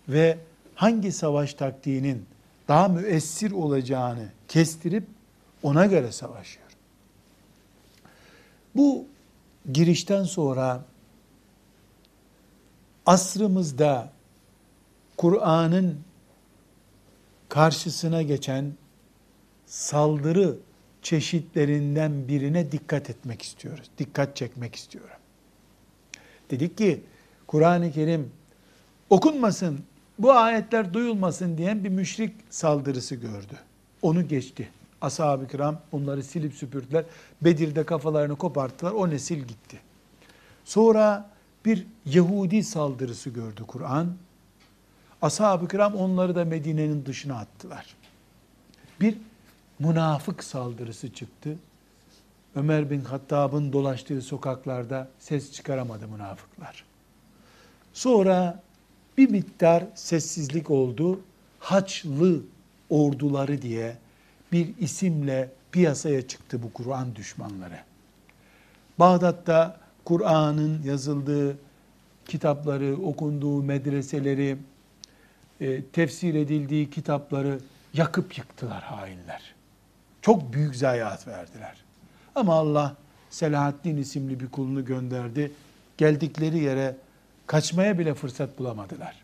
ve 0.10 0.38
hangi 0.76 1.12
savaş 1.12 1.54
taktiğinin 1.54 2.26
daha 2.68 2.88
müessir 2.88 3.52
olacağını 3.52 4.30
kestirip 4.48 5.04
ona 5.64 5.86
göre 5.86 6.12
savaşıyor. 6.12 6.68
Bu 8.76 9.06
girişten 9.72 10.24
sonra 10.24 10.82
asrımızda 13.06 14.12
Kur'an'ın 15.18 16.07
karşısına 17.50 18.22
geçen 18.22 18.74
saldırı 19.66 20.58
çeşitlerinden 21.02 22.28
birine 22.28 22.72
dikkat 22.72 23.10
etmek 23.10 23.42
istiyoruz. 23.42 23.90
Dikkat 23.98 24.36
çekmek 24.36 24.76
istiyorum. 24.76 25.18
Dedik 26.52 26.78
ki 26.78 27.04
Kur'an-ı 27.48 27.92
Kerim 27.92 28.32
okunmasın, 29.10 29.80
bu 30.20 30.32
ayetler 30.32 30.94
duyulmasın 30.94 31.58
diyen 31.58 31.84
bir 31.84 31.90
müşrik 31.90 32.34
saldırısı 32.50 33.16
gördü. 33.16 33.54
Onu 34.02 34.28
geçti. 34.28 34.70
Ashab-ı 35.02 35.48
kiram 35.48 35.82
onları 35.92 36.24
silip 36.24 36.54
süpürdüler. 36.54 37.06
Bedir'de 37.42 37.86
kafalarını 37.86 38.36
koparttılar. 38.36 38.92
O 38.92 39.10
nesil 39.10 39.40
gitti. 39.40 39.80
Sonra 40.66 41.30
bir 41.66 41.88
Yahudi 42.06 42.64
saldırısı 42.64 43.30
gördü 43.30 43.64
Kur'an. 43.68 44.16
Ashab-ı 45.22 45.68
kiram 45.68 45.96
onları 45.96 46.36
da 46.36 46.46
Medine'nin 46.46 47.06
dışına 47.06 47.36
attılar. 47.38 47.96
Bir 49.02 49.18
münafık 49.80 50.44
saldırısı 50.44 51.14
çıktı. 51.14 51.58
Ömer 52.56 52.90
bin 52.90 53.02
Hattab'ın 53.02 53.74
dolaştığı 53.74 54.22
sokaklarda 54.22 55.08
ses 55.20 55.52
çıkaramadı 55.52 56.08
münafıklar. 56.08 56.84
Sonra 57.94 58.64
bir 59.18 59.30
miktar 59.30 59.84
sessizlik 59.96 60.72
oldu. 60.72 61.20
Haçlı 61.60 62.42
orduları 62.90 63.62
diye 63.62 63.98
bir 64.52 64.78
isimle 64.78 65.52
piyasaya 65.72 66.28
çıktı 66.28 66.64
bu 66.64 66.74
Kur'an 66.74 67.16
düşmanları. 67.16 67.80
Bağdat'ta 69.00 69.80
Kur'an'ın 70.06 70.82
yazıldığı 70.84 71.58
kitapları, 72.26 72.98
okunduğu 73.04 73.64
medreseleri, 73.64 74.58
e, 75.62 75.84
tefsir 75.84 76.34
edildiği 76.34 76.90
kitapları 76.90 77.60
yakıp 77.94 78.38
yıktılar 78.38 78.84
hainler. 78.84 79.54
Çok 80.22 80.54
büyük 80.54 80.76
zayiat 80.76 81.28
verdiler. 81.28 81.76
Ama 82.36 82.54
Allah 82.54 82.96
Selahaddin 83.30 83.98
isimli 83.98 84.40
bir 84.40 84.48
kulunu 84.48 84.86
gönderdi. 84.86 85.52
Geldikleri 85.98 86.60
yere 86.60 86.96
kaçmaya 87.48 88.00
bile 88.00 88.14
fırsat 88.14 88.60
bulamadılar. 88.60 89.16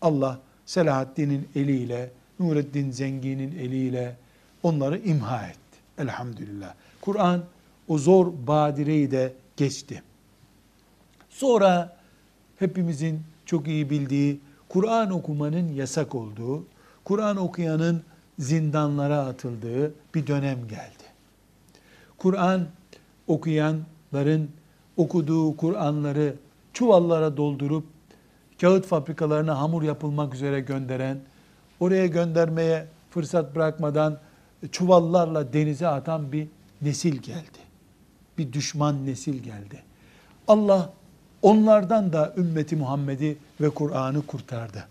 Allah 0.00 0.40
Selahaddin'in 0.66 1.48
eliyle, 1.54 2.10
Nureddin 2.40 2.90
Zengi'nin 2.90 3.58
eliyle 3.58 4.16
onları 4.62 4.98
imha 4.98 5.46
etti. 5.46 5.58
Elhamdülillah. 5.98 6.74
Kur'an 7.00 7.44
o 7.88 7.98
zor 7.98 8.32
badireyi 8.46 9.10
de 9.10 9.32
geçti. 9.56 10.02
Sonra 11.30 11.96
hepimizin 12.58 13.22
çok 13.46 13.68
iyi 13.68 13.90
bildiği 13.90 14.40
Kur'an 14.72 15.10
okumanın 15.10 15.72
yasak 15.72 16.14
olduğu, 16.14 16.64
Kur'an 17.04 17.36
okuyanın 17.36 18.02
zindanlara 18.38 19.18
atıldığı 19.18 19.94
bir 20.14 20.26
dönem 20.26 20.68
geldi. 20.68 21.04
Kur'an 22.18 22.66
okuyanların 23.26 24.50
okuduğu 24.96 25.56
Kur'anları 25.56 26.34
çuvallara 26.72 27.36
doldurup 27.36 27.84
kağıt 28.60 28.86
fabrikalarına 28.86 29.60
hamur 29.60 29.82
yapılmak 29.82 30.34
üzere 30.34 30.60
gönderen, 30.60 31.20
oraya 31.80 32.06
göndermeye 32.06 32.86
fırsat 33.10 33.54
bırakmadan 33.54 34.18
çuvallarla 34.72 35.52
denize 35.52 35.88
atan 35.88 36.32
bir 36.32 36.48
nesil 36.82 37.16
geldi. 37.16 37.58
Bir 38.38 38.52
düşman 38.52 39.06
nesil 39.06 39.42
geldi. 39.42 39.82
Allah 40.48 40.92
onlardan 41.42 42.12
da 42.12 42.34
ümmeti 42.36 42.76
Muhammed'i 42.76 43.36
ve 43.60 43.70
Kur'an'ı 43.70 44.26
kurtardı. 44.26 44.84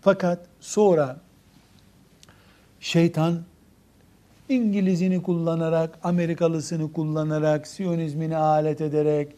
Fakat 0.00 0.38
sonra 0.60 1.16
şeytan 2.80 3.42
İngilizini 4.48 5.22
kullanarak, 5.22 5.98
Amerikalısını 6.02 6.92
kullanarak, 6.92 7.66
Siyonizmini 7.66 8.36
alet 8.36 8.80
ederek, 8.80 9.32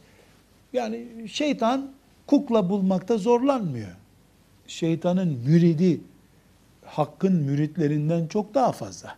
yani 0.73 1.29
şeytan 1.29 1.91
kukla 2.27 2.71
bulmakta 2.71 3.19
zorlanmıyor. 3.19 3.97
Şeytanın 4.67 5.29
müridi, 5.29 6.01
hakkın 6.85 7.33
müritlerinden 7.33 8.27
çok 8.27 8.55
daha 8.55 8.73
fazla. 8.73 9.17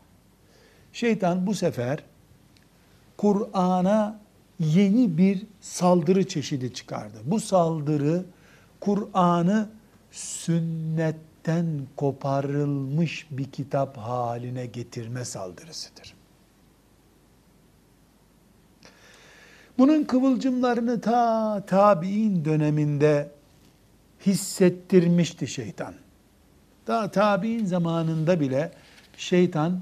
Şeytan 0.93 1.47
bu 1.47 1.55
sefer 1.55 1.99
Kur'an'a 3.17 4.19
yeni 4.59 5.19
bir 5.19 5.47
saldırı 5.61 6.29
çeşidi 6.29 6.75
çıkardı. 6.75 7.17
Bu 7.25 7.41
saldırı 7.41 8.25
Kur'an'ı 8.81 9.69
sünnetten 10.11 11.67
koparılmış 11.97 13.27
bir 13.31 13.45
kitap 13.45 13.97
haline 13.97 14.67
getirme 14.67 15.25
saldırısıdır. 15.25 16.15
Bunun 19.79 20.05
kıvılcımlarını 20.05 21.01
ta 21.01 21.63
tabi'in 21.67 22.45
döneminde 22.45 23.31
hissettirmişti 24.27 25.49
şeytan. 25.49 25.95
Daha 26.87 27.11
tabi'in 27.11 27.65
zamanında 27.65 28.41
bile 28.41 28.73
şeytan 29.17 29.81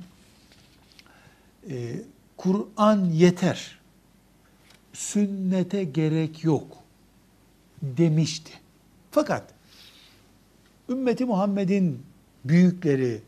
e, 1.70 1.96
Kur'an 2.36 3.04
yeter, 3.04 3.78
sünnete 4.94 5.84
gerek 5.84 6.44
yok 6.44 6.66
demişti. 7.82 8.52
Fakat 9.10 9.54
ümmeti 10.88 11.24
Muhammed'in 11.24 12.02
büyükleri 12.44 13.20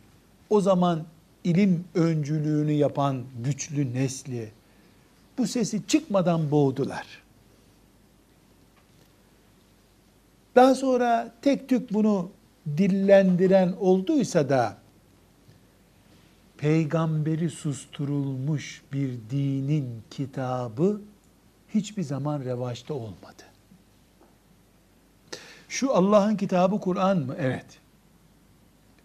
o 0.50 0.60
zaman 0.60 1.04
ilim 1.44 1.84
öncülüğünü 1.94 2.72
yapan 2.72 3.22
güçlü 3.44 3.94
nesli 3.94 4.50
bu 5.38 5.46
sesi 5.46 5.86
çıkmadan 5.86 6.50
boğdular. 6.50 7.06
Daha 10.54 10.74
sonra 10.74 11.34
tek 11.42 11.68
tük 11.68 11.92
bunu 11.92 12.30
dillendiren 12.66 13.74
olduysa 13.80 14.48
da 14.48 14.76
peygamberi 16.58 17.50
susturulmuş 17.50 18.82
bir 18.92 19.10
dinin 19.30 20.02
kitabı 20.10 21.00
hiçbir 21.74 22.02
zaman 22.02 22.44
revaçta 22.44 22.94
olmadı. 22.94 23.42
Şu 25.68 25.94
Allah'ın 25.94 26.36
kitabı 26.36 26.80
Kur'an 26.80 27.18
mı? 27.18 27.34
Evet. 27.38 27.66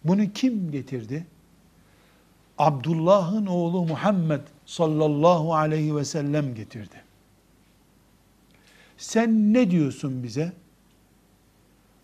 Bunu 0.04 0.32
kim 0.32 0.70
getirdi? 0.70 1.26
Abdullah'ın 2.58 3.46
oğlu 3.46 3.86
Muhammed 3.86 4.40
sallallahu 4.66 5.54
aleyhi 5.54 5.96
ve 5.96 6.04
sellem 6.04 6.54
getirdi. 6.54 7.04
Sen 8.96 9.52
ne 9.52 9.70
diyorsun 9.70 10.22
bize? 10.22 10.52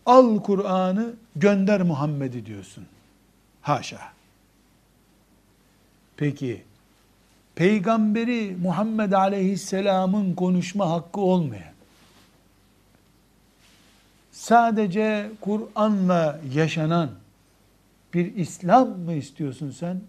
Al 0.06 0.42
Kur'an'ı 0.42 1.14
gönder 1.36 1.82
Muhammed'i 1.82 2.46
diyorsun. 2.46 2.86
Haşa. 3.62 4.12
Peki 6.16 6.64
peygamberi 7.58 8.56
Muhammed 8.62 9.12
aleyhisselamın 9.12 10.34
konuşma 10.34 10.90
hakkı 10.90 11.20
olmayan 11.20 11.72
sadece 14.32 15.30
Kur'an'la 15.40 16.40
yaşanan 16.54 17.10
bir 18.14 18.34
İslam 18.36 18.88
mı 18.88 19.12
istiyorsun 19.12 19.70
sen? 19.70 20.00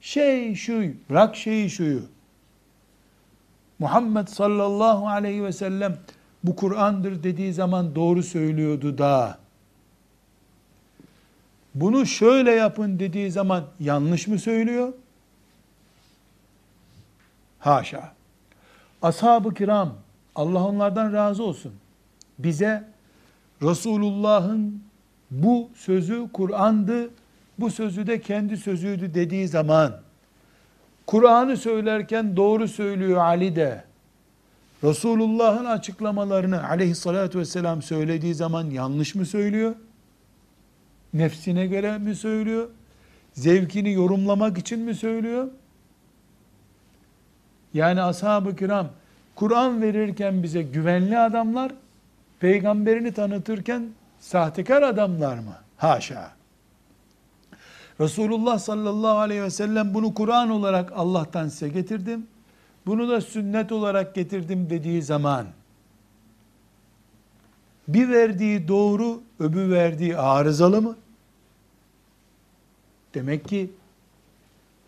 Şey 0.00 0.54
şu, 0.54 0.84
bırak 1.10 1.36
şeyi 1.36 1.70
şuyu. 1.70 2.02
Muhammed 3.78 4.28
sallallahu 4.28 5.08
aleyhi 5.08 5.44
ve 5.44 5.52
sellem 5.52 5.96
bu 6.44 6.56
Kur'an'dır 6.56 7.22
dediği 7.22 7.52
zaman 7.52 7.94
doğru 7.94 8.22
söylüyordu 8.22 8.98
da. 8.98 9.38
Bunu 11.74 12.06
şöyle 12.06 12.50
yapın 12.50 12.98
dediği 12.98 13.30
zaman 13.30 13.64
yanlış 13.80 14.26
mı 14.26 14.38
söylüyor? 14.38 14.92
Haşa. 17.58 18.12
Ashab-ı 19.02 19.54
kiram, 19.54 19.94
Allah 20.34 20.64
onlardan 20.64 21.12
razı 21.12 21.42
olsun. 21.42 21.72
Bize 22.38 22.84
Resulullah'ın 23.62 24.82
bu 25.30 25.70
sözü 25.74 26.28
Kur'an'dı, 26.32 27.10
bu 27.58 27.70
sözü 27.70 28.06
de 28.06 28.20
kendi 28.20 28.56
sözüydü 28.56 29.14
dediği 29.14 29.48
zaman, 29.48 30.00
Kur'an'ı 31.06 31.56
söylerken 31.56 32.36
doğru 32.36 32.68
söylüyor 32.68 33.16
Ali 33.16 33.56
de, 33.56 33.84
Resulullah'ın 34.84 35.64
açıklamalarını 35.64 36.68
aleyhissalatü 36.68 37.38
vesselam 37.38 37.82
söylediği 37.82 38.34
zaman 38.34 38.70
yanlış 38.70 39.14
mı 39.14 39.26
söylüyor? 39.26 39.74
Nefsine 41.14 41.66
göre 41.66 41.98
mi 41.98 42.14
söylüyor? 42.14 42.68
Zevkini 43.32 43.92
yorumlamak 43.92 44.58
için 44.58 44.80
mi 44.80 44.94
söylüyor? 44.94 45.48
Yani 47.78 48.02
ashab-ı 48.02 48.56
kiram 48.56 48.88
Kur'an 49.34 49.82
verirken 49.82 50.42
bize 50.42 50.62
güvenli 50.62 51.18
adamlar, 51.18 51.72
peygamberini 52.40 53.12
tanıtırken 53.12 53.88
sahtekar 54.20 54.82
adamlar 54.82 55.38
mı? 55.38 55.54
Haşa. 55.76 56.32
Resulullah 58.00 58.58
sallallahu 58.58 59.18
aleyhi 59.18 59.42
ve 59.42 59.50
sellem 59.50 59.94
bunu 59.94 60.14
Kur'an 60.14 60.50
olarak 60.50 60.92
Allah'tan 60.96 61.48
size 61.48 61.68
getirdim. 61.68 62.26
Bunu 62.86 63.08
da 63.08 63.20
sünnet 63.20 63.72
olarak 63.72 64.14
getirdim 64.14 64.70
dediği 64.70 65.02
zaman 65.02 65.46
bir 67.88 68.08
verdiği 68.08 68.68
doğru, 68.68 69.20
öbür 69.40 69.70
verdiği 69.70 70.16
arızalı 70.16 70.82
mı? 70.82 70.96
Demek 73.14 73.48
ki 73.48 73.70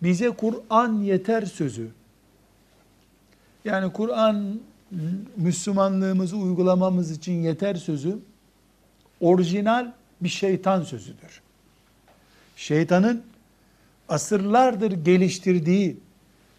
bize 0.02 0.30
Kur'an 0.30 0.92
yeter 0.92 1.42
sözü. 1.42 1.90
Yani 3.64 3.92
Kur'an 3.92 4.60
Müslümanlığımızı 5.36 6.36
uygulamamız 6.36 7.10
için 7.10 7.32
yeter 7.32 7.74
sözü 7.74 8.18
orijinal 9.20 9.92
bir 10.20 10.28
şeytan 10.28 10.82
sözüdür. 10.82 11.42
Şeytanın 12.56 13.22
asırlardır 14.08 14.92
geliştirdiği 14.92 15.96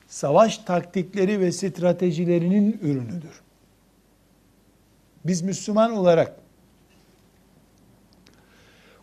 savaş 0.07 0.57
taktikleri 0.57 1.39
ve 1.39 1.51
stratejilerinin 1.51 2.79
ürünüdür. 2.81 3.41
Biz 5.25 5.41
Müslüman 5.41 5.91
olarak 5.91 6.35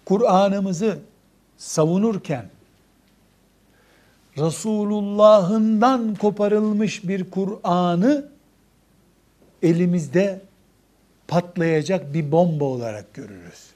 Kur'an'ımızı 0.04 0.98
savunurken 1.56 2.50
Resulullah'ından 4.38 6.14
koparılmış 6.14 7.08
bir 7.08 7.30
Kur'an'ı 7.30 8.28
elimizde 9.62 10.40
patlayacak 11.28 12.14
bir 12.14 12.32
bomba 12.32 12.64
olarak 12.64 13.14
görürüz. 13.14 13.70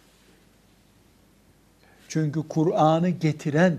Çünkü 2.09 2.49
Kur'an'ı 2.49 3.09
getiren 3.09 3.79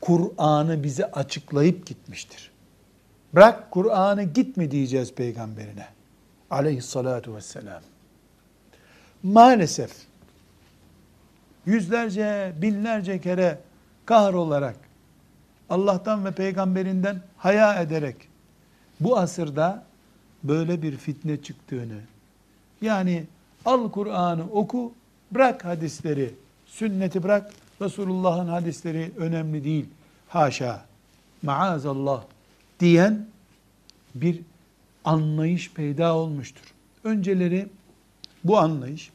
Kur'an'ı 0.00 0.82
bize 0.82 1.10
açıklayıp 1.12 1.86
gitmiştir. 1.86 2.50
Bırak 3.34 3.70
Kur'an'ı 3.70 4.22
gitme 4.22 4.70
diyeceğiz 4.70 5.14
peygamberine. 5.14 5.86
Aleyhissalatu 6.50 7.36
vesselam. 7.36 7.82
Maalesef 9.22 9.90
yüzlerce, 11.66 12.52
binlerce 12.62 13.20
kere 13.20 13.58
kahrolarak 14.06 14.87
Allah'tan 15.70 16.24
ve 16.24 16.32
peygamberinden 16.32 17.22
haya 17.36 17.82
ederek 17.82 18.16
bu 19.00 19.18
asırda 19.18 19.84
böyle 20.44 20.82
bir 20.82 20.96
fitne 20.96 21.42
çıktığını 21.42 22.00
yani 22.82 23.24
al 23.64 23.90
Kur'an'ı 23.90 24.44
oku 24.50 24.92
bırak 25.30 25.64
hadisleri 25.64 26.34
sünneti 26.66 27.22
bırak 27.22 27.52
Resulullah'ın 27.80 28.48
hadisleri 28.48 29.12
önemli 29.16 29.64
değil 29.64 29.86
haşa 30.28 30.84
maazallah 31.42 32.24
diyen 32.80 33.26
bir 34.14 34.40
anlayış 35.04 35.72
peyda 35.72 36.16
olmuştur. 36.16 36.74
Önceleri 37.04 37.68
bu 38.44 38.58
anlayış 38.58 39.10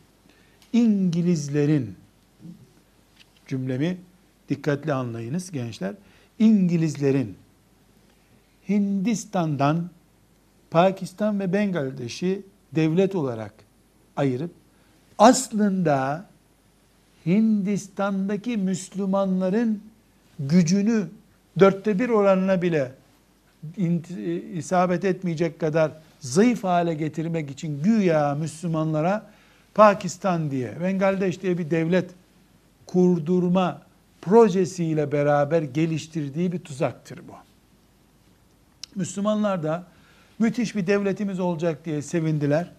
İngilizlerin 0.73 1.95
cümlemi 3.47 3.97
dikkatli 4.49 4.93
anlayınız 4.93 5.51
gençler. 5.51 5.93
İngilizlerin 6.43 7.35
Hindistan'dan 8.69 9.89
Pakistan 10.71 11.39
ve 11.39 11.53
Bangladeş'i 11.53 12.41
devlet 12.75 13.15
olarak 13.15 13.53
ayırıp 14.15 14.51
aslında 15.17 16.25
Hindistan'daki 17.25 18.57
Müslümanların 18.57 19.83
gücünü 20.39 21.07
dörtte 21.59 21.99
bir 21.99 22.09
oranına 22.09 22.61
bile 22.61 22.91
isabet 24.53 25.05
etmeyecek 25.05 25.59
kadar 25.59 25.91
zayıf 26.19 26.63
hale 26.63 26.93
getirmek 26.93 27.51
için 27.51 27.83
güya 27.83 28.35
Müslümanlara 28.35 29.31
Pakistan 29.75 30.51
diye, 30.51 30.81
Bangladeş 30.81 31.41
diye 31.41 31.57
bir 31.57 31.69
devlet 31.69 32.09
kurdurma 32.85 33.81
projesiyle 34.25 35.11
beraber 35.11 35.61
geliştirdiği 35.61 36.51
bir 36.51 36.59
tuzaktır 36.59 37.19
bu. 37.27 37.33
Müslümanlar 38.95 39.63
da 39.63 39.83
müthiş 40.39 40.75
bir 40.75 40.87
devletimiz 40.87 41.39
olacak 41.39 41.85
diye 41.85 42.01
sevindiler. 42.01 42.71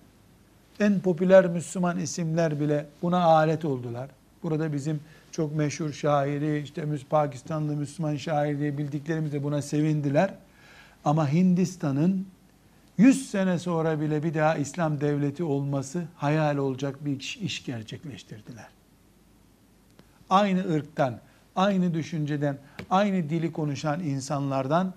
En 0.81 1.01
popüler 1.01 1.47
Müslüman 1.47 1.99
isimler 1.99 2.61
bile 2.61 2.87
buna 3.03 3.25
alet 3.25 3.65
oldular. 3.65 4.11
Burada 4.43 4.73
bizim 4.73 5.01
çok 5.33 5.57
meşhur 5.57 5.93
şairi, 5.93 6.63
işte 6.63 6.85
Pakistanlı 7.11 7.77
Müslüman 7.77 8.17
şair 8.17 8.59
diye 8.59 8.79
bildiklerimiz 8.79 9.33
de 9.33 9.43
buna 9.43 9.63
sevindiler. 9.63 10.35
Ama 11.05 11.33
Hindistan'ın 11.33 12.27
100 12.99 13.31
sene 13.31 13.59
sonra 13.59 14.01
bile 14.01 14.23
bir 14.23 14.35
daha 14.35 14.57
İslam 14.57 15.01
devleti 15.01 15.45
olması 15.45 16.05
hayal 16.17 16.57
olacak 16.57 17.05
bir 17.05 17.21
iş, 17.21 17.37
iş 17.37 17.65
gerçekleştirdiler. 17.65 18.69
Aynı 20.31 20.75
ırktan, 20.75 21.21
aynı 21.57 21.95
düşünceden, 21.95 22.59
aynı 22.91 23.31
dili 23.31 23.53
konuşan 23.53 24.01
insanlardan 24.01 24.95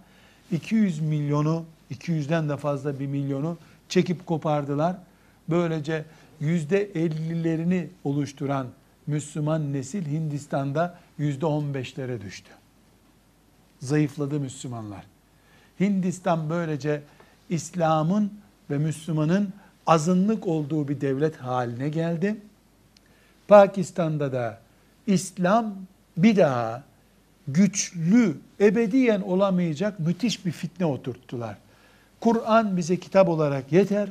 200 0.52 1.00
milyonu, 1.00 1.66
200'den 1.92 2.50
de 2.50 2.58
fazla 2.58 3.00
bir 3.00 3.08
milyonu 3.08 3.58
çekip 3.90 4.26
kopardılar. 4.26 4.96
Böylece 5.50 6.06
yüzde 6.40 6.92
50'lerini 6.92 7.88
oluşturan 8.04 8.68
Müslüman 9.08 9.74
nesil 9.74 10.06
Hindistan'da 10.06 10.98
yüzde 11.18 11.46
15'lere 11.46 12.22
düştü. 12.22 12.52
Zayıfladı 13.80 14.40
Müslümanlar. 14.40 15.04
Hindistan 15.80 16.50
böylece 16.50 17.02
İslam'ın 17.50 18.34
ve 18.70 18.78
Müslümanın 18.78 19.54
azınlık 19.88 20.48
olduğu 20.48 20.88
bir 20.88 21.02
devlet 21.02 21.38
haline 21.38 21.90
geldi. 21.90 22.38
Pakistan'da 23.48 24.32
da 24.32 24.60
İslam 25.08 25.76
bir 26.18 26.36
daha 26.36 26.84
güçlü, 27.48 28.38
ebediyen 28.60 29.22
olamayacak 29.22 30.00
müthiş 30.00 30.46
bir 30.46 30.52
fitne 30.52 30.86
oturttular. 30.86 31.58
Kur'an 32.20 32.78
bize 32.78 32.98
kitap 33.00 33.30
olarak 33.30 33.72
yeter. 33.72 34.10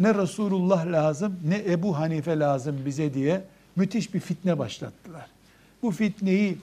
Ne 0.00 0.14
Resulullah 0.14 0.86
lazım 0.86 1.40
ne 1.48 1.72
Ebu 1.72 1.98
Hanife 1.98 2.38
lazım 2.38 2.76
bize 2.86 3.14
diye 3.14 3.44
müthiş 3.76 4.14
bir 4.14 4.20
fitne 4.20 4.58
başlattılar. 4.58 5.26
Bu 5.82 5.90
fitneyi 5.90 6.58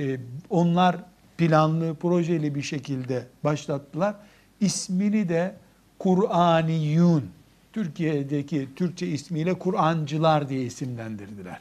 e, 0.00 0.16
onlar 0.50 0.96
planlı, 1.38 1.94
projeli 1.94 2.54
bir 2.54 2.62
şekilde 2.62 3.26
başlattılar. 3.44 4.14
İsmini 4.60 5.28
de 5.28 5.54
Kur'aniyun, 5.98 7.24
Türkiye'deki 7.72 8.68
Türkçe 8.76 9.06
ismiyle 9.06 9.54
Kur'ancılar 9.54 10.48
diye 10.48 10.62
isimlendirdiler. 10.62 11.60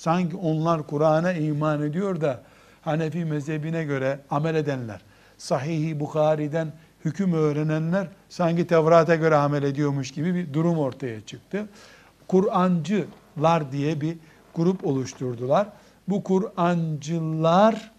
Sanki 0.00 0.36
onlar 0.36 0.86
Kur'an'a 0.86 1.32
iman 1.32 1.82
ediyor 1.82 2.20
da 2.20 2.40
Hanefi 2.82 3.24
mezhebine 3.24 3.84
göre 3.84 4.20
amel 4.30 4.54
edenler, 4.54 5.00
Sahih-i 5.38 6.00
Bukhari'den 6.00 6.72
hüküm 7.04 7.32
öğrenenler 7.32 8.08
sanki 8.28 8.66
Tevrat'a 8.66 9.14
göre 9.14 9.36
amel 9.36 9.62
ediyormuş 9.62 10.10
gibi 10.10 10.34
bir 10.34 10.54
durum 10.54 10.78
ortaya 10.78 11.20
çıktı. 11.20 11.68
Kur'ancılar 12.28 13.72
diye 13.72 14.00
bir 14.00 14.16
grup 14.54 14.86
oluşturdular. 14.86 15.66
Bu 16.08 16.24
Kur'ancılar 16.24 17.90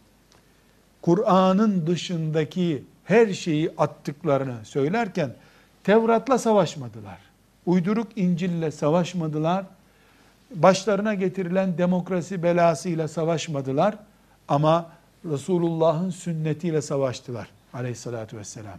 Kur'an'ın 1.02 1.88
dışındaki 1.88 2.84
her 3.04 3.34
şeyi 3.34 3.72
attıklarını 3.78 4.66
söylerken 4.66 5.36
Tevrat'la 5.84 6.38
savaşmadılar. 6.38 7.18
Uyduruk 7.66 8.08
İncil'le 8.16 8.72
savaşmadılar. 8.72 9.66
Başlarına 10.56 11.14
getirilen 11.14 11.78
demokrasi 11.78 12.44
belasıyla 12.44 13.08
savaşmadılar. 13.08 13.96
Ama 14.48 14.90
Resulullah'ın 15.26 16.10
sünnetiyle 16.10 16.82
savaştılar 16.82 17.48
aleyhissalatü 17.74 18.38
vesselam. 18.38 18.78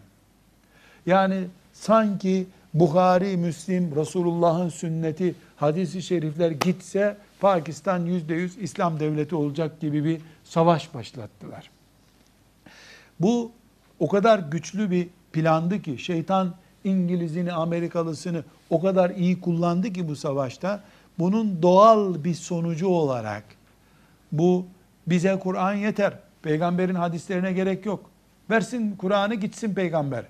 Yani 1.06 1.44
sanki 1.72 2.46
Bukhari, 2.74 3.36
Müslim, 3.36 3.96
Resulullah'ın 3.96 4.68
sünneti, 4.68 5.34
hadisi 5.56 6.02
şerifler 6.02 6.50
gitse 6.50 7.16
Pakistan 7.40 8.06
yüzde 8.06 8.34
yüz 8.34 8.58
İslam 8.58 9.00
devleti 9.00 9.34
olacak 9.34 9.80
gibi 9.80 10.04
bir 10.04 10.20
savaş 10.44 10.94
başlattılar. 10.94 11.70
Bu 13.20 13.52
o 14.00 14.08
kadar 14.08 14.38
güçlü 14.38 14.90
bir 14.90 15.08
plandı 15.32 15.82
ki 15.82 15.98
şeytan 15.98 16.54
İngilizini, 16.84 17.52
Amerikalısını 17.52 18.44
o 18.70 18.80
kadar 18.80 19.10
iyi 19.10 19.40
kullandı 19.40 19.92
ki 19.92 20.08
bu 20.08 20.16
savaşta 20.16 20.82
bunun 21.18 21.62
doğal 21.62 22.24
bir 22.24 22.34
sonucu 22.34 22.88
olarak 22.88 23.44
bu 24.32 24.66
bize 25.06 25.38
Kur'an 25.38 25.74
yeter. 25.74 26.18
Peygamberin 26.42 26.94
hadislerine 26.94 27.52
gerek 27.52 27.86
yok. 27.86 28.10
Versin 28.50 28.96
Kur'an'ı 28.96 29.34
gitsin 29.34 29.74
peygamber. 29.74 30.24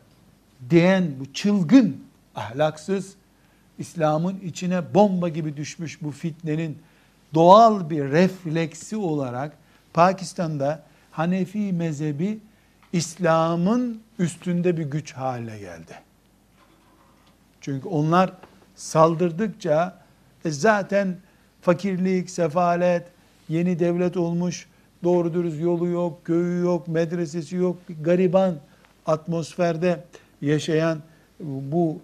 Diyen 0.71 1.13
bu 1.21 1.33
çılgın, 1.33 2.05
ahlaksız, 2.35 3.15
İslam'ın 3.79 4.41
içine 4.41 4.95
bomba 4.95 5.29
gibi 5.29 5.57
düşmüş 5.57 6.03
bu 6.03 6.11
fitnenin 6.11 6.79
doğal 7.35 7.91
bir 7.91 8.05
refleksi 8.05 8.97
olarak 8.97 9.57
Pakistan'da 9.95 10.83
Hanefi 11.11 11.73
mezhebi 11.73 12.39
İslam'ın 12.93 14.03
üstünde 14.19 14.77
bir 14.77 14.85
güç 14.85 15.13
haline 15.13 15.59
geldi. 15.59 15.95
Çünkü 17.61 17.89
onlar 17.89 18.33
saldırdıkça 18.75 20.02
e 20.45 20.51
zaten 20.51 21.17
fakirlik, 21.61 22.31
sefalet, 22.31 23.03
yeni 23.49 23.79
devlet 23.79 24.17
olmuş, 24.17 24.67
doğru 25.05 25.35
dürüst 25.35 25.61
yolu 25.61 25.87
yok, 25.87 26.25
köyü 26.25 26.61
yok, 26.61 26.89
medresesi 26.89 27.57
yok, 27.57 27.77
gariban 28.01 28.55
atmosferde 29.07 30.05
yaşayan 30.41 30.99
bu 31.41 31.99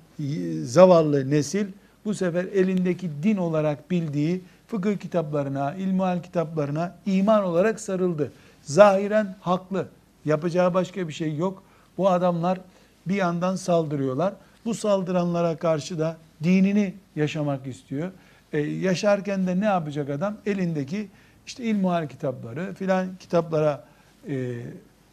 zavallı 0.62 1.30
nesil 1.30 1.66
bu 2.04 2.14
sefer 2.14 2.44
elindeki 2.44 3.10
din 3.22 3.36
olarak 3.36 3.90
bildiği 3.90 4.40
fıkıh 4.66 4.96
kitaplarına, 4.96 5.74
ilmihal 5.74 6.22
kitaplarına 6.22 6.94
iman 7.06 7.44
olarak 7.44 7.80
sarıldı. 7.80 8.32
Zahiren 8.62 9.36
haklı. 9.40 9.88
Yapacağı 10.24 10.74
başka 10.74 11.08
bir 11.08 11.12
şey 11.12 11.36
yok. 11.36 11.62
Bu 11.98 12.10
adamlar 12.10 12.60
bir 13.06 13.14
yandan 13.14 13.56
saldırıyorlar. 13.56 14.34
Bu 14.64 14.74
saldıranlara 14.74 15.56
karşı 15.56 15.98
da 15.98 16.16
dinini 16.42 16.94
yaşamak 17.16 17.66
istiyor. 17.66 18.10
Ee, 18.52 18.58
yaşarken 18.58 19.46
de 19.46 19.60
ne 19.60 19.64
yapacak 19.64 20.10
adam? 20.10 20.36
Elindeki 20.46 21.08
işte 21.46 21.64
ilmuhal 21.64 22.08
kitapları 22.08 22.74
filan 22.74 23.16
kitaplara 23.20 23.84
e, 24.28 24.54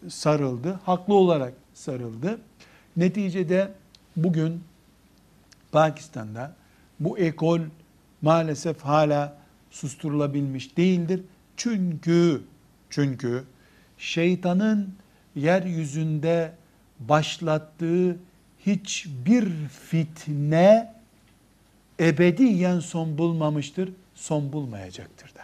sarıldı. 0.08 0.80
Haklı 0.86 1.13
olarak 1.13 1.54
sarıldı. 1.74 2.39
Neticede 2.98 3.71
bugün 4.15 4.63
Pakistan'da 5.71 6.56
bu 7.00 7.17
ekol 7.17 7.60
maalesef 8.21 8.82
hala 8.82 9.38
susturulabilmiş 9.71 10.78
değildir. 10.78 11.21
Çünkü 11.58 12.41
çünkü 12.89 13.43
şeytanın 13.98 14.95
yeryüzünde 15.36 16.52
başlattığı 17.00 18.17
hiçbir 18.65 19.50
fitne 19.67 20.94
ebediyen 21.99 22.79
son 22.79 23.17
bulmamıştır, 23.17 23.89
son 24.15 24.53
bulmayacaktır 24.53 25.36
da. 25.36 25.41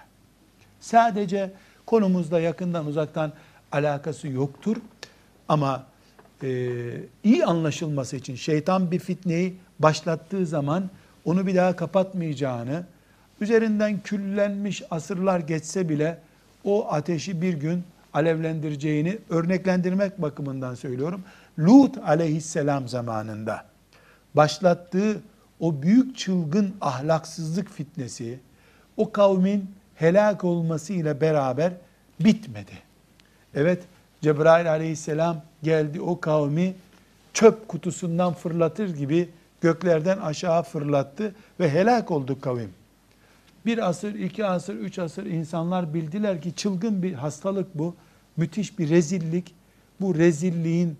Sadece 0.79 1.51
konumuzda 1.85 2.39
yakından 2.39 2.85
uzaktan 2.85 3.33
alakası 3.71 4.27
yoktur. 4.27 4.77
Ama 5.47 5.85
e, 6.43 6.69
iyi 7.23 7.45
anlaşılması 7.45 8.15
için 8.15 8.35
şeytan 8.35 8.91
bir 8.91 8.99
fitneyi 8.99 9.57
başlattığı 9.79 10.45
zaman 10.45 10.89
onu 11.25 11.47
bir 11.47 11.55
daha 11.55 11.75
kapatmayacağını, 11.75 12.83
üzerinden 13.41 13.99
küllenmiş 13.99 14.83
asırlar 14.91 15.39
geçse 15.39 15.89
bile 15.89 16.19
o 16.63 16.91
ateşi 16.91 17.41
bir 17.41 17.53
gün 17.53 17.83
alevlendireceğini 18.13 19.19
örneklendirmek 19.29 20.21
bakımından 20.21 20.75
söylüyorum. 20.75 21.23
Lut 21.59 21.97
aleyhisselam 21.97 22.87
zamanında 22.87 23.65
başlattığı 24.35 25.21
o 25.62 25.82
büyük 25.82 26.17
çılgın 26.17 26.76
ahlaksızlık 26.82 27.69
fitnesi 27.69 28.39
o 28.97 29.12
kavmin 29.12 29.71
helak 29.95 30.43
olmasıyla 30.43 31.21
beraber 31.21 31.74
bitmedi. 32.19 32.71
Evet 33.56 33.84
Cebrail 34.21 34.71
aleyhisselam 34.71 35.41
geldi 35.63 36.02
o 36.02 36.19
kavmi 36.19 36.74
çöp 37.34 37.67
kutusundan 37.67 38.34
fırlatır 38.34 38.95
gibi 38.95 39.30
göklerden 39.62 40.17
aşağı 40.17 40.63
fırlattı 40.63 41.36
ve 41.60 41.69
helak 41.69 42.12
oldu 42.12 42.41
kavim. 42.41 42.69
Bir 43.65 43.89
asır, 43.89 44.15
iki 44.15 44.45
asır, 44.45 44.76
üç 44.76 45.00
asır 45.00 45.26
insanlar 45.26 45.93
bildiler 45.93 46.41
ki 46.41 46.56
çılgın 46.56 47.04
bir 47.04 47.13
hastalık 47.13 47.78
bu. 47.78 47.95
Müthiş 48.38 48.80
bir 48.80 48.89
rezillik. 48.89 49.56
Bu 50.02 50.15
rezilliğin 50.15 50.97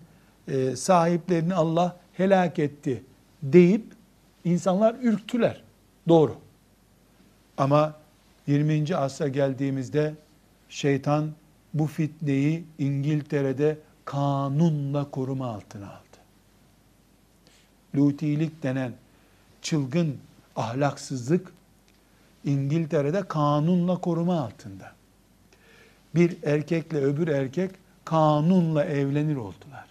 e, 0.48 0.76
sahiplerini 0.76 1.54
Allah 1.54 1.96
helak 2.12 2.58
etti 2.58 3.02
deyip 3.42 3.84
insanlar 4.44 4.94
ürktüler. 5.02 5.62
Doğru. 6.08 6.36
Ama 7.58 7.94
20. 8.46 8.96
asra 8.96 9.28
geldiğimizde 9.28 10.14
şeytan 10.68 11.30
bu 11.74 11.86
fitneyi 11.86 12.64
İngiltere'de 12.78 13.78
kanunla 14.04 15.10
koruma 15.10 15.46
altına 15.46 15.86
aldı. 15.86 16.02
Lutilik 17.96 18.62
denen 18.62 18.92
çılgın 19.62 20.16
ahlaksızlık 20.56 21.52
İngiltere'de 22.44 23.28
kanunla 23.28 24.00
koruma 24.00 24.40
altında. 24.40 24.92
Bir 26.14 26.36
erkekle 26.42 26.98
öbür 26.98 27.28
erkek 27.28 27.70
kanunla 28.04 28.84
evlenir 28.84 29.36
oldular. 29.36 29.86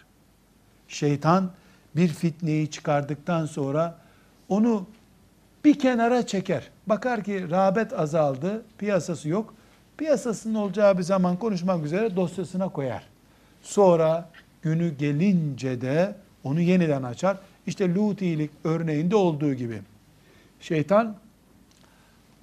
Şeytan 0.88 1.52
bir 1.96 2.08
fitneyi 2.08 2.72
çıkardıktan 2.72 3.46
sonra 3.46 4.00
onu 4.52 4.86
bir 5.66 5.80
kenara 5.80 6.28
çeker. 6.28 6.70
Bakar 6.88 7.24
ki 7.24 7.52
rağbet 7.52 7.94
azaldı, 7.94 8.64
piyasası 8.78 9.30
yok. 9.30 9.54
Piyasasının 9.98 10.56
olacağı 10.56 10.98
bir 10.98 11.04
zaman 11.04 11.38
konuşmak 11.38 11.86
üzere 11.86 12.16
dosyasına 12.16 12.70
koyar. 12.70 13.04
Sonra 13.62 14.30
günü 14.62 14.98
gelince 14.98 15.82
de 15.82 16.16
onu 16.44 16.62
yeniden 16.62 17.04
açar. 17.04 17.38
İşte 17.68 17.96
Lutilik 17.96 18.52
örneğinde 18.64 19.16
olduğu 19.16 19.54
gibi. 19.54 19.82
Şeytan 20.60 21.16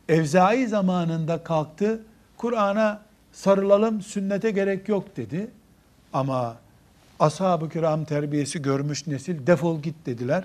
Evzai 0.09 0.67
zamanında 0.67 1.45
kalktı, 1.45 2.01
Kur'an'a 2.37 3.03
sarılalım, 3.33 4.03
sünnete 4.03 4.51
gerek 4.51 4.89
yok 4.89 5.17
dedi. 5.17 5.51
Ama 6.13 6.57
ashab-ı 7.21 7.69
kiram 7.69 8.05
terbiyesi 8.05 8.63
görmüş 8.63 9.07
nesil 9.07 9.47
defol 9.47 9.83
git 9.83 10.07
dediler. 10.07 10.45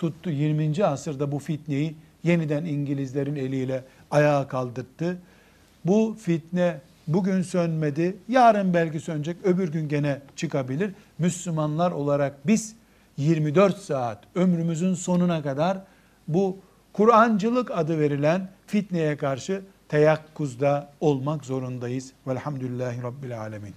Tuttu 0.00 0.30
20. 0.30 0.84
asırda 0.84 1.32
bu 1.32 1.38
fitneyi 1.38 1.94
yeniden 2.22 2.64
İngilizlerin 2.64 3.36
eliyle 3.36 3.84
ayağa 4.10 4.48
kaldırttı. 4.48 5.18
Bu 5.84 6.16
fitne 6.20 6.80
bugün 7.06 7.42
sönmedi, 7.42 8.16
yarın 8.28 8.74
belki 8.74 9.00
sönecek, 9.00 9.36
öbür 9.44 9.72
gün 9.72 9.88
gene 9.88 10.20
çıkabilir. 10.36 10.90
Müslümanlar 11.18 11.90
olarak 11.90 12.46
biz 12.46 12.76
24 13.16 13.76
saat 13.76 14.24
ömrümüzün 14.34 14.94
sonuna 14.94 15.42
kadar 15.42 15.78
bu 16.28 16.58
Kur'ancılık 16.92 17.70
adı 17.70 17.98
verilen 17.98 18.48
fitneye 18.66 19.16
karşı 19.16 19.62
teyakkuzda 19.88 20.92
olmak 21.00 21.44
zorundayız. 21.44 22.12
Velhamdülillahi 22.26 23.02
Rabbil 23.02 23.40
Alemin. 23.40 23.68